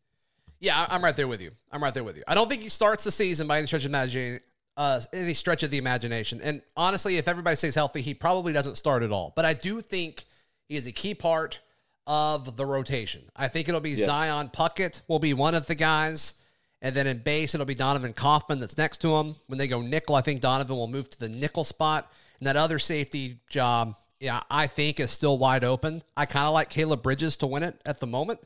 Yeah, 0.60 0.86
I'm 0.88 1.02
right 1.02 1.14
there 1.14 1.26
with 1.26 1.40
you. 1.42 1.50
I'm 1.72 1.82
right 1.82 1.92
there 1.92 2.04
with 2.04 2.16
you. 2.16 2.22
I 2.28 2.34
don't 2.36 2.48
think 2.48 2.62
he 2.62 2.68
starts 2.68 3.02
the 3.02 3.10
season 3.10 3.48
by 3.48 3.58
any 3.58 3.66
stretch 3.66 3.84
of 3.84 3.90
imagination, 3.90 4.40
uh, 4.76 5.00
any 5.12 5.34
stretch 5.34 5.62
of 5.62 5.70
the 5.70 5.78
imagination. 5.78 6.40
And 6.42 6.62
honestly, 6.76 7.16
if 7.18 7.28
everybody 7.28 7.56
stays 7.56 7.74
healthy, 7.74 8.00
he 8.00 8.14
probably 8.14 8.52
doesn't 8.52 8.76
start 8.76 9.02
at 9.02 9.12
all. 9.12 9.32
But 9.36 9.44
I 9.44 9.54
do 9.54 9.80
think 9.80 10.24
he 10.68 10.76
is 10.76 10.86
a 10.86 10.92
key 10.92 11.14
part 11.14 11.60
of 12.06 12.56
the 12.56 12.66
rotation. 12.66 13.22
I 13.36 13.48
think 13.48 13.68
it'll 13.68 13.80
be 13.80 13.90
Yes. 13.90 14.06
Zion 14.06 14.48
Puckett 14.48 15.02
will 15.08 15.18
be 15.18 15.34
one 15.34 15.54
of 15.54 15.66
the 15.66 15.74
guys. 15.74 16.34
And 16.80 16.96
then 16.96 17.06
in 17.06 17.18
base, 17.18 17.54
it'll 17.54 17.66
be 17.66 17.76
Donovan 17.76 18.12
Kaufman 18.12 18.58
that's 18.58 18.76
next 18.76 18.98
to 19.02 19.14
him. 19.16 19.36
When 19.46 19.58
they 19.58 19.68
go 19.68 19.82
nickel, 19.82 20.16
I 20.16 20.20
think 20.20 20.40
Donovan 20.40 20.76
will 20.76 20.88
move 20.88 21.08
to 21.10 21.18
the 21.18 21.28
nickel 21.28 21.62
spot. 21.62 22.10
And 22.40 22.46
that 22.48 22.56
other 22.56 22.80
safety 22.80 23.38
job, 23.48 23.94
yeah, 24.18 24.42
I 24.50 24.66
think 24.66 24.98
is 24.98 25.12
still 25.12 25.38
wide 25.38 25.62
open. 25.62 26.02
I 26.16 26.26
kind 26.26 26.46
of 26.46 26.54
like 26.54 26.70
Caleb 26.70 27.02
Bridges 27.02 27.36
to 27.36 27.46
win 27.46 27.62
it 27.62 27.80
at 27.86 28.00
the 28.00 28.08
moment. 28.08 28.40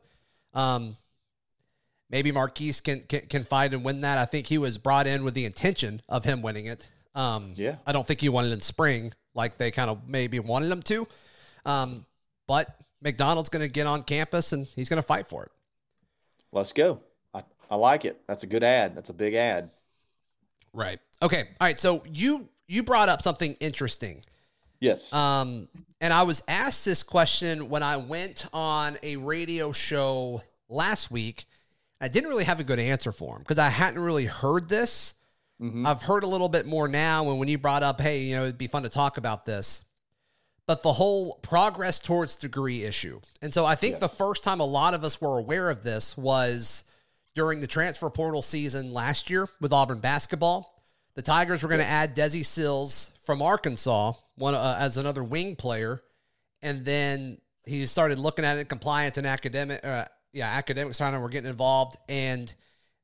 Um, 0.52 0.96
maybe 2.10 2.32
Marquise 2.32 2.80
can, 2.80 3.00
can 3.08 3.22
can 3.22 3.44
fight 3.44 3.74
and 3.74 3.84
win 3.84 4.00
that. 4.02 4.18
I 4.18 4.24
think 4.24 4.46
he 4.46 4.58
was 4.58 4.78
brought 4.78 5.06
in 5.06 5.24
with 5.24 5.34
the 5.34 5.44
intention 5.44 6.02
of 6.08 6.24
him 6.24 6.42
winning 6.42 6.66
it. 6.66 6.88
Um, 7.14 7.52
Yeah. 7.56 7.76
I 7.86 7.92
don't 7.92 8.06
think 8.06 8.20
he 8.20 8.28
won 8.28 8.44
it 8.44 8.52
in 8.52 8.60
spring 8.60 9.12
like 9.34 9.58
they 9.58 9.70
kind 9.70 9.90
of 9.90 10.06
maybe 10.08 10.38
wanted 10.38 10.70
him 10.70 10.82
to. 10.82 11.06
Um, 11.64 12.06
but 12.46 12.76
McDonald's 13.02 13.48
going 13.48 13.66
to 13.66 13.72
get 13.72 13.86
on 13.86 14.02
campus 14.02 14.52
and 14.52 14.66
he's 14.66 14.88
going 14.88 14.98
to 14.98 15.06
fight 15.06 15.26
for 15.26 15.44
it. 15.44 15.50
let's 16.52 16.72
go 16.72 17.00
I, 17.34 17.42
I 17.70 17.74
like 17.76 18.04
it 18.04 18.20
that's 18.26 18.42
a 18.42 18.46
good 18.46 18.62
ad 18.64 18.94
that's 18.94 19.10
a 19.10 19.14
big 19.14 19.34
ad 19.34 19.70
Right. 20.72 21.00
Okay. 21.22 21.44
All 21.60 21.66
right. 21.66 21.80
So 21.80 22.02
you 22.12 22.48
you 22.68 22.82
brought 22.82 23.08
up 23.08 23.22
something 23.22 23.54
interesting. 23.60 24.22
yes 24.80 25.12
Um, 25.12 25.68
and 26.02 26.12
I 26.12 26.22
was 26.24 26.42
asked 26.48 26.84
this 26.84 27.02
question 27.02 27.70
when 27.70 27.82
I 27.82 27.96
went 27.96 28.44
on 28.52 28.98
a 29.02 29.16
radio 29.16 29.72
show 29.72 30.42
last 30.68 31.10
week. 31.10 31.46
I 32.00 32.08
didn't 32.08 32.28
really 32.28 32.44
have 32.44 32.60
a 32.60 32.64
good 32.64 32.78
answer 32.78 33.12
for 33.12 33.36
him 33.36 33.42
because 33.42 33.58
I 33.58 33.68
hadn't 33.70 34.00
really 34.02 34.26
heard 34.26 34.68
this. 34.68 35.14
Mhm. 35.60 35.86
I've 35.86 36.02
heard 36.02 36.22
a 36.24 36.26
little 36.26 36.48
bit 36.50 36.66
more 36.66 36.86
now. 36.88 37.28
And 37.30 37.38
when 37.38 37.48
you 37.48 37.56
brought 37.58 37.82
up, 37.82 38.00
hey, 38.00 38.24
you 38.24 38.36
know, 38.36 38.42
it'd 38.42 38.58
be 38.58 38.66
fun 38.66 38.82
to 38.82 38.88
talk 38.90 39.16
about 39.16 39.44
this. 39.46 39.82
But 40.66 40.82
the 40.82 40.94
whole 40.94 41.36
progress 41.36 42.00
towards 42.00 42.36
degree 42.36 42.82
issue. 42.84 43.20
And 43.40 43.54
so 43.54 43.64
I 43.64 43.74
think 43.76 43.92
Yes. 43.94 44.00
the 44.00 44.08
first 44.08 44.42
time 44.42 44.60
a 44.60 44.64
lot 44.66 44.92
of 44.94 45.04
us 45.04 45.20
were 45.20 45.38
aware 45.38 45.70
of 45.70 45.82
this 45.82 46.16
was 46.16 46.84
during 47.34 47.60
the 47.60 47.66
transfer 47.66 48.10
portal 48.10 48.42
season 48.42 48.92
last 48.92 49.30
year 49.30 49.48
with 49.60 49.72
Auburn 49.72 50.00
basketball. 50.00 50.82
The 51.14 51.22
Tigers 51.22 51.62
were 51.62 51.68
going 51.68 51.80
to 51.80 51.86
add 51.86 52.14
Desi 52.14 52.44
Sills 52.44 53.10
from 53.22 53.40
Arkansas 53.40 54.14
one 54.34 54.54
uh, 54.54 54.76
as 54.78 54.98
another 54.98 55.24
wing 55.24 55.56
player, 55.56 56.02
and 56.60 56.84
then 56.84 57.40
he 57.64 57.86
started 57.86 58.18
looking 58.18 58.44
at 58.44 58.58
it, 58.58 58.68
compliance 58.68 59.16
and 59.16 59.26
academic, 59.26 59.82
uh, 59.82 60.04
yeah, 60.32 60.48
academics 60.48 60.98
kind 60.98 61.16
of 61.16 61.22
were 61.22 61.28
getting 61.28 61.50
involved, 61.50 61.96
and 62.08 62.52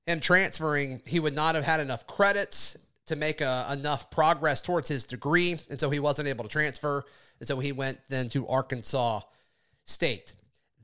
him 0.06 0.20
transferring, 0.20 1.02
he 1.06 1.20
would 1.20 1.34
not 1.34 1.54
have 1.54 1.64
had 1.64 1.80
enough 1.80 2.06
credits 2.06 2.76
to 3.06 3.16
make 3.16 3.40
a, 3.40 3.66
enough 3.72 4.10
progress 4.10 4.62
towards 4.62 4.88
his 4.88 5.04
degree, 5.04 5.56
and 5.70 5.80
so 5.80 5.90
he 5.90 6.00
wasn't 6.00 6.28
able 6.28 6.44
to 6.44 6.50
transfer, 6.50 7.04
and 7.38 7.48
so 7.48 7.58
he 7.58 7.72
went 7.72 7.98
then 8.08 8.28
to 8.30 8.46
Arkansas 8.48 9.20
State. 9.84 10.32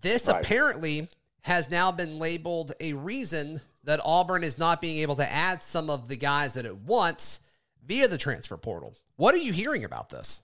This 0.01 0.27
Right. 0.27 0.45
apparently 0.45 1.09
has 1.43 1.71
now 1.71 1.93
been 1.93 2.19
labeled 2.19 2.73
a 2.81 2.93
reason 2.93 3.61
that 3.85 4.01
Auburn 4.05 4.45
is 4.45 4.59
not 4.59 4.81
being 4.81 4.99
able 4.99 5.17
to 5.17 5.31
add 5.31 5.63
some 5.63 5.89
of 5.89 6.09
the 6.09 6.17
guys 6.17 6.55
that 6.55 6.67
it 6.67 6.77
wants 6.77 7.41
via 7.87 8.09
the 8.09 8.19
transfer 8.19 8.57
portal. 8.57 8.95
What 9.17 9.35
are 9.35 9.39
you 9.39 9.53
hearing 9.53 9.85
about 9.85 10.11
this? 10.11 10.43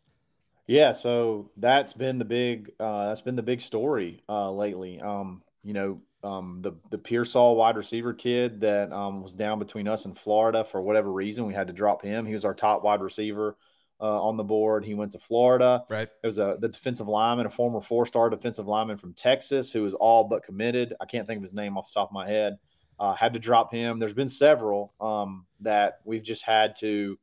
Yeah, 0.67 0.93
so 0.93 1.51
that's 1.59 1.93
been 1.93 2.19
the 2.19 2.25
big 2.25 2.73
uh, 2.81 3.09
that's 3.09 3.21
been 3.21 3.37
the 3.37 3.43
big 3.43 3.61
story 3.61 4.23
uh, 4.29 4.51
lately. 4.51 5.01
Um, 5.01 5.43
you 5.65 5.73
know, 5.73 6.01
um, 6.23 6.61
the 6.63 6.73
the 6.91 6.99
Pearsall 6.99 7.57
wide 7.57 7.77
receiver 7.77 8.15
kid 8.15 8.61
that 8.61 8.93
um, 8.93 9.23
was 9.23 9.33
down 9.33 9.59
between 9.59 9.89
us 9.89 10.05
and 10.05 10.17
Florida 10.17 10.65
for 10.65 10.81
whatever 10.81 11.13
reason, 11.13 11.47
we 11.47 11.55
had 11.55 11.67
to 11.67 11.73
drop 11.73 12.03
him. 12.03 12.25
He 12.25 12.33
was 12.33 12.45
our 12.45 12.55
top 12.55 12.83
wide 12.83 13.01
receiver 13.01 13.57
uh, 14.01 14.23
on 14.23 14.37
the 14.37 14.45
board. 14.45 14.85
He 14.85 14.95
went 14.95 15.13
to 15.13 15.19
Florida. 15.19 15.85
Right. 15.91 16.09
There 16.23 16.29
was 16.29 16.39
a 16.39 16.57
the 16.61 16.69
defensive 16.69 17.09
lineman, 17.09 17.47
a 17.47 17.51
former 17.51 17.81
four 17.81 18.07
star 18.07 18.31
defensive 18.31 18.67
lineman 18.67 18.97
from 18.97 19.15
Texas, 19.15 19.71
who 19.71 19.83
was 19.83 19.95
all 19.95 20.25
but 20.25 20.45
committed. 20.45 20.95
I 21.01 21.05
can't 21.07 21.27
think 21.27 21.39
of 21.39 21.43
his 21.43 21.55
name 21.55 21.77
off 21.77 21.93
the 21.93 22.01
top 22.01 22.09
of 22.09 22.15
my 22.15 22.29
head. 22.29 22.57
Uh, 22.99 23.13
had 23.13 23.35
to 23.35 23.41
drop 23.41 23.73
him. 23.73 23.99
There's 23.99 24.15
been 24.15 24.29
several 24.29 24.95
um, 25.01 25.47
that 25.61 25.99
we've 26.05 26.23
just 26.23 26.45
had 26.45 26.77
to 26.77 27.19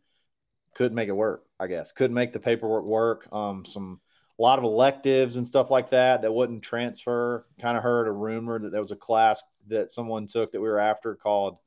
couldn't 0.74 0.96
make 0.96 1.10
it 1.10 1.14
work. 1.14 1.44
I 1.60 1.68
guess 1.68 1.92
couldn't 1.92 2.16
make 2.16 2.34
the 2.34 2.40
paperwork 2.40 2.86
work. 2.86 3.28
Um, 3.32 3.66
some 3.66 4.00
a 4.42 4.44
lot 4.44 4.58
of 4.58 4.66
electives 4.66 5.38
and 5.38 5.46
stuff 5.46 5.70
like 5.70 5.92
that 5.92 6.24
that 6.24 6.34
wouldn't 6.34 6.64
transfer. 6.64 7.46
Kind 7.62 7.78
of 7.78 7.84
heard 7.84 8.08
a 8.08 8.12
rumor 8.12 8.58
that 8.58 8.72
there 8.72 8.82
was 8.82 8.90
a 8.92 8.96
class 8.96 9.44
that 9.68 9.92
someone 9.92 10.26
took 10.26 10.52
that 10.52 10.60
we 10.62 10.68
were 10.68 10.80
after 10.80 11.14
called 11.16 11.58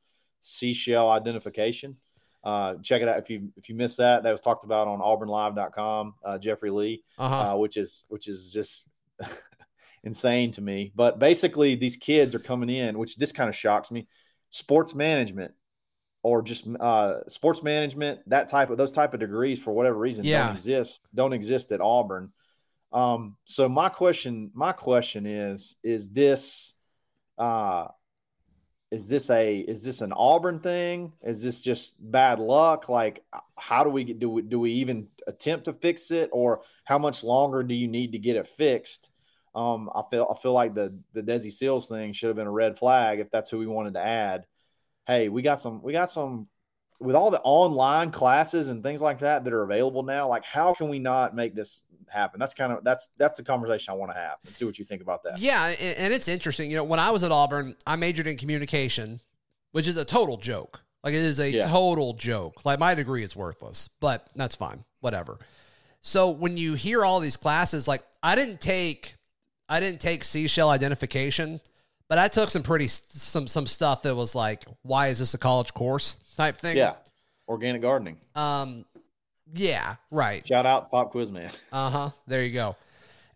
seashell 0.41 1.09
identification. 1.09 1.97
Uh, 2.43 2.75
check 2.83 3.01
it 3.01 3.09
out 3.09 3.19
if 3.19 3.31
you 3.31 3.49
if 3.57 3.69
you 3.69 3.77
missed 3.77 3.99
that. 3.99 4.25
That 4.25 4.33
was 4.33 4.41
talked 4.41 4.65
about 4.65 4.89
on 4.89 4.99
AuburnLive.com. 4.99 6.15
Uh, 6.25 6.37
Jeffrey 6.39 6.71
Lee 6.71 7.05
Uh-huh. 7.17 7.53
uh, 7.53 7.57
which 7.57 7.77
is 7.77 8.05
which 8.09 8.27
is 8.27 8.53
just 8.53 8.89
insane 10.03 10.51
to 10.53 10.61
me. 10.61 10.93
But 10.95 11.19
basically, 11.19 11.75
these 11.77 11.97
kids 11.97 12.35
are 12.35 12.39
coming 12.41 12.69
in, 12.71 12.99
which 12.99 13.17
this 13.17 13.33
kind 13.33 13.49
of 13.49 13.55
shocks 13.57 13.91
me. 13.91 14.09
Sports 14.51 14.95
management 14.95 15.53
or 16.23 16.41
just 16.43 16.67
uh, 16.81 17.21
sports 17.29 17.63
management, 17.63 18.21
that 18.29 18.49
type 18.49 18.71
of 18.71 18.79
those 18.79 18.93
type 18.93 19.15
of 19.15 19.21
degrees 19.21 19.59
for 19.61 19.73
whatever 19.73 19.99
reason 19.99 20.25
Yeah. 20.25 20.47
don't 20.47 20.55
exist 20.57 21.03
don't 21.15 21.33
exist 21.33 21.71
at 21.73 21.81
Auburn. 21.81 22.33
Um, 22.95 23.37
so 23.45 23.69
my 23.69 23.89
question 23.89 24.53
my 24.55 24.73
question 24.73 25.27
is 25.27 25.77
is 25.83 26.13
this 26.13 26.75
uh 27.37 27.89
is 28.93 29.09
this 29.09 29.29
a 29.31 29.59
is 29.59 29.83
this 29.83 30.01
an 30.03 30.13
Auburn 30.13 30.61
thing? 30.61 31.13
Is 31.21 31.43
this 31.43 31.61
just 31.61 31.97
bad 32.13 32.39
luck? 32.39 32.89
Like, 32.89 33.25
how 33.59 33.83
do 33.83 33.91
we 33.91 34.05
get 34.05 34.21
do 34.21 34.31
we 34.31 34.43
do 34.43 34.61
we 34.61 34.71
even 34.75 35.09
attempt 35.27 35.65
to 35.65 35.73
fix 35.73 36.13
it, 36.13 36.31
or 36.33 36.63
how 36.85 36.99
much 36.99 37.25
longer 37.25 37.65
do 37.65 37.75
you 37.75 37.89
need 37.89 38.13
to 38.13 38.19
get 38.19 38.37
it 38.37 38.47
fixed? 38.47 39.11
Um, 39.53 39.91
I 39.93 40.03
feel 40.09 40.29
I 40.31 40.41
feel 40.41 40.53
like 40.53 40.77
the 40.77 40.97
the 41.13 41.23
Desi 41.23 41.53
Sills 41.53 41.89
thing 41.89 42.13
should 42.13 42.29
have 42.29 42.37
been 42.37 42.47
a 42.47 42.53
red 42.53 42.79
flag 42.79 43.19
if 43.19 43.33
that's 43.33 43.51
who 43.51 43.59
we 43.59 43.67
wanted 43.67 43.95
to 43.95 44.07
add. 44.07 44.47
Hey, 45.09 45.29
we 45.29 45.43
got 45.43 45.61
some 45.61 45.83
we 45.83 45.93
got 45.93 46.13
some 46.13 46.47
with 47.01 47.17
all 47.17 47.31
the 47.31 47.41
online 47.43 48.11
classes 48.11 48.69
and 48.69 48.83
things 48.83 49.03
like 49.03 49.19
that 49.21 49.45
that 49.45 49.53
are 49.53 49.63
available 49.63 50.03
now. 50.03 50.29
Like, 50.29 50.45
how 50.45 50.75
can 50.75 50.89
we 50.89 50.99
not 50.99 51.35
make 51.35 51.55
this 51.55 51.83
happen? 52.09 52.39
That's 52.41 52.55
kind 52.55 52.73
of 52.73 52.85
that's 52.85 53.09
that's 53.19 53.37
the 53.39 53.45
conversation 53.45 53.93
I 53.93 53.97
want 53.97 54.13
to 54.13 54.19
have 54.19 54.37
and 54.47 54.55
see 54.55 54.65
what 54.65 54.79
you 54.79 54.85
think 54.85 55.03
about 55.03 55.23
that. 55.25 55.39
Yeah, 55.39 55.67
and, 55.67 55.99
and 55.99 56.15
it's 56.15 56.29
interesting. 56.29 56.71
You 56.71 56.79
know, 56.79 56.85
when 56.85 57.01
I 57.01 57.11
was 57.11 57.23
at 57.23 57.33
Auburn, 57.33 57.77
I 57.87 57.97
majored 57.97 58.27
in 58.27 58.37
communication, 58.37 59.21
which 59.73 59.89
is 59.89 59.97
a 59.97 60.05
total 60.05 60.37
joke. 60.37 60.83
Like 61.03 61.13
it 61.15 61.19
is 61.21 61.39
a 61.41 61.51
Yeah. 61.51 61.67
total 61.69 62.15
joke. 62.15 62.65
Like 62.65 62.79
my 62.79 62.95
degree 62.95 63.23
is 63.23 63.37
worthless, 63.37 63.89
but 64.01 64.29
that's 64.35 64.55
fine. 64.55 64.85
Whatever. 65.01 65.39
So 66.01 66.31
when 66.31 66.57
you 66.57 66.75
hear 66.75 67.05
all 67.05 67.21
these 67.21 67.37
classes, 67.37 67.87
like 67.89 68.03
I 68.23 68.35
didn't 68.37 68.61
take, 68.61 69.17
I 69.69 69.81
didn't 69.81 70.01
take 70.01 70.25
seashell 70.25 70.71
identification, 70.71 71.61
but 72.09 72.19
I 72.19 72.29
took 72.29 72.51
some 72.51 72.63
pretty 72.63 72.89
some 72.89 73.47
some 73.47 73.67
stuff 73.67 74.03
that 74.03 74.15
was 74.15 74.35
like, 74.35 74.65
why 74.83 75.09
is 75.09 75.19
this 75.19 75.35
a 75.35 75.39
college 75.39 75.75
course 75.75 76.17
type 76.37 76.59
thing? 76.59 76.77
Yeah, 76.77 76.95
organic 77.49 77.83
gardening. 77.83 78.19
Um. 78.35 78.85
Yeah. 79.53 79.97
Right. 80.11 80.47
Shout 80.47 80.67
out 80.67 80.91
Pop 80.91 81.11
Quiz 81.11 81.31
Man. 81.31 81.51
Uh 81.73 81.91
huh. 81.91 82.11
There 82.27 82.43
you 82.43 82.51
go. 82.51 82.77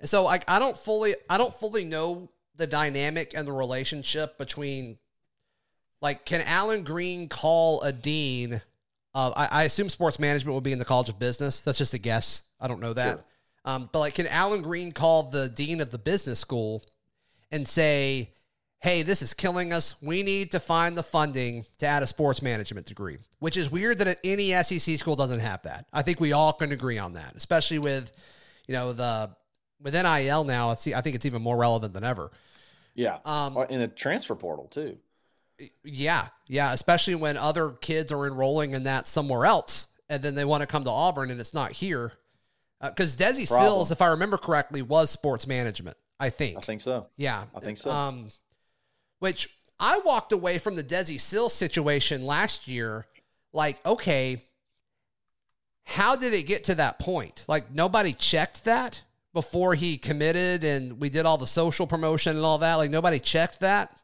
So 0.05 0.25
like 0.25 0.45
I 0.49 0.59
don't 0.59 0.77
fully 0.77 1.15
I 1.29 1.39
don't 1.39 1.53
fully 1.53 1.85
know 1.85 2.29
the 2.57 2.67
dynamic 2.67 3.35
and 3.37 3.47
the 3.47 3.53
relationship 3.53 4.39
between 4.39 4.99
like 6.01 6.25
can 6.25 6.41
Allen 6.43 6.85
Greene 6.85 7.29
call 7.29 7.83
a 7.83 7.93
dean 7.93 8.61
of 9.15 9.33
I, 9.37 9.47
I 9.47 9.63
assume 9.65 9.89
sports 9.89 10.19
management 10.19 10.55
would 10.55 10.65
be 10.65 10.73
in 10.73 10.79
the 10.79 10.85
College 10.85 11.09
of 11.09 11.19
Business. 11.19 11.61
That's 11.61 11.79
just 11.79 11.95
a 11.95 11.99
guess. 11.99 12.43
I 12.61 12.69
don't 12.69 12.81
know 12.81 12.95
that. 12.95 13.11
Sure. 13.11 13.25
Um, 13.65 13.91
but 13.93 13.99
like 14.01 14.15
can 14.15 14.27
Allen 14.27 14.63
Greene 14.63 14.93
call 14.93 15.25
the 15.25 15.49
dean 15.49 15.81
of 15.81 15.91
the 15.91 15.99
business 15.99 16.39
school 16.39 16.83
and 17.51 17.67
say, 17.67 18.31
hey, 18.81 19.03
this 19.03 19.23
is 19.23 19.35
killing 19.35 19.73
us. 19.73 20.01
We 20.01 20.23
need 20.23 20.53
to 20.53 20.61
find 20.61 20.97
the 20.97 21.03
funding 21.03 21.67
to 21.79 21.87
add 21.87 22.03
a 22.03 22.07
sports 22.07 22.43
management 22.43 22.87
degree, 22.87 23.19
which 23.41 23.57
is 23.57 23.71
weird 23.71 23.99
that 23.99 24.19
any 24.23 24.51
SEC 24.63 24.99
school 24.99 25.17
doesn't 25.17 25.41
have 25.41 25.63
that. 25.63 25.87
I 25.93 26.03
think 26.03 26.21
we 26.21 26.33
all 26.33 26.53
can 26.53 26.73
agree 26.73 26.99
on 26.99 27.15
that, 27.15 27.35
especially 27.37 27.79
with, 27.79 28.13
you 28.67 28.75
know, 28.75 28.93
the 28.93 29.31
with 29.81 29.95
NIL 29.95 30.45
now. 30.45 30.71
It's 30.73 30.87
I 30.87 31.01
think 31.01 31.17
it's 31.17 31.27
even 31.27 31.43
more 31.43 31.57
relevant 31.57 31.93
than 31.93 32.05
ever. 32.05 32.31
Yeah, 32.95 33.19
Um, 33.25 33.57
in 33.71 33.79
the 33.79 33.87
transfer 33.87 34.35
portal 34.35 34.67
too. 34.67 34.99
Yeah, 35.85 36.29
yeah, 36.47 36.73
especially 36.73 37.15
when 37.15 37.37
other 37.37 37.71
kids 37.71 38.13
are 38.13 38.27
enrolling 38.27 38.73
in 38.73 38.85
that 38.85 39.07
somewhere 39.07 39.47
else, 39.47 39.89
and 40.09 40.23
then 40.23 40.35
they 40.35 40.45
want 40.45 40.63
to 40.63 40.67
come 40.67 40.85
to 40.85 40.91
Auburn 40.91 41.31
and 41.31 41.41
it's 41.41 41.55
not 41.55 41.73
here. 41.73 42.13
Because 42.81 43.17
Desi 43.17 43.49
Problem. 43.49 43.69
Sills, 43.69 43.91
if 43.91 44.01
I 44.01 44.09
remember 44.09 44.37
correctly, 44.37 44.83
was 44.83 45.11
sports 45.11 45.47
management. 45.49 45.97
I 46.21 46.31
think. 46.31 46.59
I 46.59 46.61
think 46.61 46.81
so. 46.81 47.07
Yeah, 47.17 47.45
I 47.55 47.61
think 47.61 47.79
so. 47.79 47.91
Um, 47.91 48.29
which 49.19 49.49
I 49.81 49.99
walked 50.05 50.33
away 50.33 50.59
from 50.59 50.75
the 50.75 50.85
Desi 50.85 51.21
Sills 51.21 51.55
situation 51.55 52.25
last 52.27 52.67
year, 52.69 53.07
like, 53.53 53.85
okay, 53.87 54.43
how 55.85 56.17
did 56.17 56.35
it 56.35 56.47
get 56.47 56.65
to 56.65 56.75
that 56.77 56.99
point? 56.99 57.45
Like 57.49 57.73
nobody 57.73 58.13
checked 58.13 58.65
that 58.65 59.03
before 59.33 59.75
he 59.75 59.99
committed, 59.99 60.65
and 60.65 61.01
we 61.01 61.09
did 61.09 61.27
all 61.27 61.39
the 61.39 61.47
social 61.47 61.87
promotion 61.87 62.37
and 62.37 62.45
all 62.45 62.59
that. 62.59 62.75
Like 62.75 62.91
nobody 62.91 63.19
checked 63.19 63.61
that. 63.61 63.97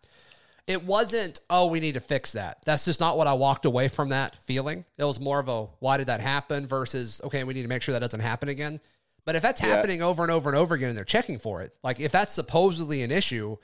It 0.67 0.83
wasn't, 0.85 1.41
oh, 1.51 1.67
we 1.67 1.79
need 1.79 1.93
to 1.93 2.01
fix 2.01 2.33
that. 2.33 2.59
That's 2.65 2.87
just 2.87 2.99
not 2.99 3.19
what 3.19 3.27
I 3.27 3.35
walked 3.35 3.67
away 3.67 3.89
from 3.89 4.09
that 4.09 4.37
feeling. 4.45 4.87
It 4.97 5.05
was 5.05 5.21
more 5.21 5.39
of 5.39 5.49
a, 5.49 5.65
why 5.81 5.99
did 5.99 6.07
that 6.07 6.21
happen 6.21 6.67
versus, 6.67 7.21
okay, 7.23 7.45
we 7.45 7.53
need 7.53 7.63
to 7.63 7.69
make 7.69 7.83
sure 7.83 7.93
that 7.93 7.99
doesn't 8.01 8.21
happen 8.21 8.49
again. 8.49 8.81
But 9.27 9.37
if 9.37 9.43
that's 9.43 9.61
Yeah. 9.61 9.69
happening 9.69 10.01
over 10.01 10.23
and 10.23 10.33
over 10.33 10.49
and 10.49 10.57
over 10.57 10.75
again 10.75 10.89
and 10.89 10.97
they're 10.97 11.05
checking 11.05 11.39
for 11.39 11.61
it, 11.61 11.75
like 11.83 12.01
if 12.01 12.13
that's 12.13 12.33
supposedly 12.33 13.03
an 13.03 13.11
issue, 13.11 13.59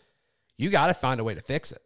you 0.60 0.70
got 0.70 0.88
to 0.88 0.94
find 0.94 1.20
a 1.20 1.24
way 1.24 1.34
to 1.34 1.40
fix 1.40 1.72
it. 1.72 1.82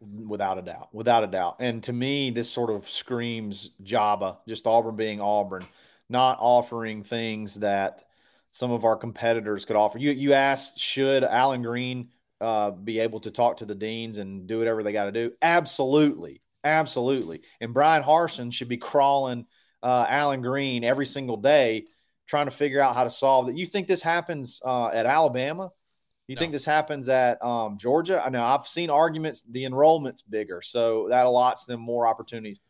without 0.00 0.58
a 0.58 0.62
doubt, 0.62 0.88
without 0.92 1.24
a 1.24 1.26
doubt. 1.26 1.56
And 1.58 1.82
to 1.84 1.92
me, 1.92 2.30
this 2.30 2.50
sort 2.50 2.70
of 2.70 2.88
screams 2.88 3.70
Java, 3.82 4.38
just 4.46 4.66
Auburn 4.66 4.96
being 4.96 5.20
Auburn, 5.20 5.66
not 6.08 6.38
offering 6.40 7.02
things 7.02 7.56
that 7.56 8.04
some 8.52 8.70
of 8.70 8.84
our 8.84 8.96
competitors 8.96 9.64
could 9.64 9.76
offer. 9.76 9.98
You 9.98 10.12
you 10.12 10.32
asked, 10.34 10.78
should 10.78 11.24
Allen 11.24 11.62
Greene 11.62 12.10
uh, 12.40 12.70
be 12.70 13.00
able 13.00 13.20
to 13.20 13.30
talk 13.30 13.58
to 13.58 13.66
the 13.66 13.74
deans 13.74 14.18
and 14.18 14.46
do 14.46 14.58
whatever 14.58 14.82
they 14.82 14.92
got 14.92 15.06
to 15.06 15.12
do? 15.12 15.32
Absolutely, 15.42 16.42
absolutely. 16.64 17.42
And 17.60 17.74
Bryan 17.74 18.02
Harsin 18.04 18.52
should 18.52 18.68
be 18.68 18.76
crawling 18.78 19.46
uh, 19.82 20.06
Allen 20.08 20.42
Greene 20.42 20.84
every 20.84 21.06
single 21.06 21.36
day, 21.36 21.86
trying 22.28 22.46
to 22.46 22.52
figure 22.52 22.80
out 22.80 22.94
how 22.94 23.04
to 23.04 23.10
solve 23.10 23.46
that. 23.46 23.56
You 23.56 23.66
think 23.66 23.86
this 23.88 24.02
happens 24.02 24.60
uh, 24.64 24.88
at 24.88 25.06
Alabama? 25.06 25.70
You 26.28 26.34
No. 26.34 26.40
think 26.40 26.52
this 26.52 26.64
happens 26.66 27.08
at 27.08 27.42
um, 27.42 27.78
Georgia? 27.78 28.22
I 28.24 28.28
know 28.28 28.42
I've 28.44 28.66
seen 28.68 28.90
arguments. 28.90 29.42
The 29.48 29.64
enrollment's 29.64 30.22
bigger, 30.22 30.60
so 30.62 31.06
that 31.08 31.24
allots 31.26 31.64
them 31.66 31.80
more 31.80 32.06
opportunities. 32.06 32.60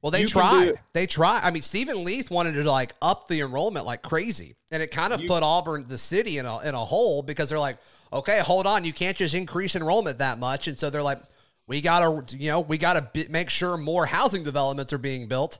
Well, 0.00 0.10
they 0.10 0.22
You 0.22 0.28
tried. 0.28 0.80
They 0.94 1.06
tried. 1.06 1.42
I 1.44 1.50
mean, 1.50 1.62
Steven 1.62 2.02
Leath 2.04 2.30
wanted 2.30 2.54
to 2.54 2.68
like 2.68 2.94
up 3.02 3.28
the 3.28 3.40
enrollment 3.40 3.84
like 3.86 4.02
crazy, 4.02 4.56
and 4.72 4.82
it 4.82 4.90
kind 4.90 5.12
of 5.12 5.20
You- 5.20 5.28
put 5.28 5.42
Auburn, 5.42 5.86
the 5.86 5.98
city, 5.98 6.38
in 6.38 6.46
a 6.46 6.58
in 6.60 6.74
a 6.74 6.84
hole 6.84 7.22
because 7.22 7.50
they're 7.50 7.58
like, 7.60 7.76
okay, 8.12 8.40
hold 8.40 8.66
on, 8.66 8.84
you 8.84 8.92
can't 8.92 9.16
just 9.16 9.34
increase 9.34 9.76
enrollment 9.76 10.18
that 10.18 10.38
much, 10.38 10.66
and 10.66 10.80
so 10.80 10.88
they're 10.90 11.02
like, 11.02 11.20
we 11.66 11.80
gotta, 11.82 12.36
you 12.36 12.50
know, 12.50 12.60
we 12.60 12.78
gotta 12.78 13.02
bi- 13.14 13.26
make 13.28 13.50
sure 13.50 13.76
more 13.76 14.06
housing 14.06 14.42
developments 14.42 14.92
are 14.94 14.98
being 14.98 15.28
built, 15.28 15.58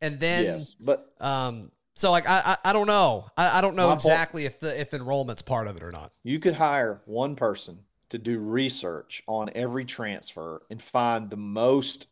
and 0.00 0.18
then, 0.18 0.44
yes, 0.44 0.74
but 0.80 1.12
um, 1.20 1.70
so 1.94 2.10
like 2.10 2.28
I 2.28 2.42
I, 2.64 2.70
I 2.70 2.72
don't 2.72 2.86
know, 2.86 3.26
I, 3.36 3.58
I 3.58 3.60
don't 3.60 3.76
know 3.76 3.88
My 3.88 3.94
point- 3.94 4.04
exactly 4.04 4.44
if 4.44 4.60
the 4.60 4.78
if 4.80 4.92
enrollment's 4.94 5.42
part 5.42 5.66
of 5.68 5.76
it 5.76 5.82
or 5.82 5.90
not. 5.92 6.12
you 6.22 6.38
could 6.38 6.54
hire 6.54 7.02
one 7.06 7.36
person 7.36 7.78
to 8.10 8.18
do 8.18 8.38
research 8.38 9.22
on 9.26 9.50
every 9.54 9.84
transfer 9.84 10.62
and 10.70 10.80
find 10.80 11.30
the 11.30 11.36
most 11.36 12.06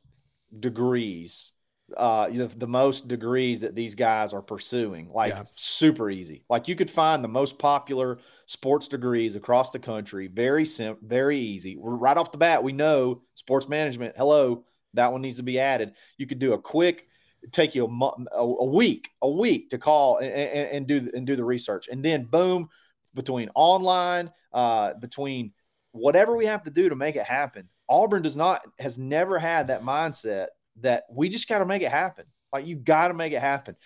degrees, 0.59 1.53
uh, 1.97 2.29
the, 2.31 2.47
the 2.47 2.67
most 2.67 3.09
degrees 3.09 3.61
that 3.61 3.75
these 3.75 3.95
guys 3.95 4.33
are 4.33 4.43
pursuing. 4.43 5.11
Like 5.13 5.31
Yeah. 5.33 5.45
super 5.55 6.11
easy. 6.11 6.45
Like 6.49 6.69
you 6.69 6.75
could 6.77 6.91
find 6.91 7.23
the 7.23 7.29
most 7.29 7.59
popular 7.59 8.19
sports 8.47 8.89
degrees 8.89 9.37
across 9.37 9.71
the 9.73 9.79
country. 9.79 10.29
Very 10.29 10.65
sim, 10.65 10.97
very 11.03 11.39
easy. 11.39 11.77
We're 11.77 11.95
right 11.95 12.17
off 12.17 12.33
the 12.33 12.39
bat. 12.39 12.63
We 12.63 12.73
know 12.73 13.23
sports 13.35 13.69
management. 13.69 14.15
Hello, 14.17 14.65
that 14.95 15.13
one 15.13 15.23
needs 15.23 15.37
to 15.37 15.43
be 15.43 15.59
added. 15.59 15.93
You 16.19 16.27
could 16.27 16.39
do 16.39 16.53
a 16.55 16.59
quick. 16.61 17.07
Take 17.51 17.75
you 17.75 17.85
a, 17.85 18.39
a 18.39 18.65
week, 18.65 19.11
a 19.21 19.29
week 19.29 19.71
to 19.71 19.79
call 19.79 20.19
and, 20.19 20.33
and, 20.33 20.69
and 20.71 20.87
do 20.87 21.11
and 21.15 21.27
do 21.27 21.35
the 21.35 21.45
research, 21.45 21.89
and 21.89 22.05
then 22.05 22.25
boom, 22.25 22.69
between 23.15 23.51
online, 23.55 24.31
uh, 24.53 24.95
between 24.95 25.53
whatever 25.93 26.37
we 26.37 26.47
have 26.47 26.63
to 26.63 26.71
do 26.71 26.89
to 26.89 26.97
make 26.97 27.17
it 27.17 27.25
happen. 27.25 27.69
Auburn 27.89 28.23
does 28.23 28.37
not 28.37 28.63
has 28.79 28.99
never 28.99 29.39
had 29.39 29.69
that 29.69 29.83
mindset 29.83 30.49
that 30.81 31.05
we 31.11 31.29
just 31.29 31.49
got 31.49 31.59
to 31.59 31.67
make 31.67 31.83
it 31.83 31.91
happen. 31.91 32.25
Like 32.53 32.67
you 32.67 32.77
got 32.77 33.09
to 33.09 33.15
make 33.15 33.33
it 33.33 33.41
happen. 33.41 33.77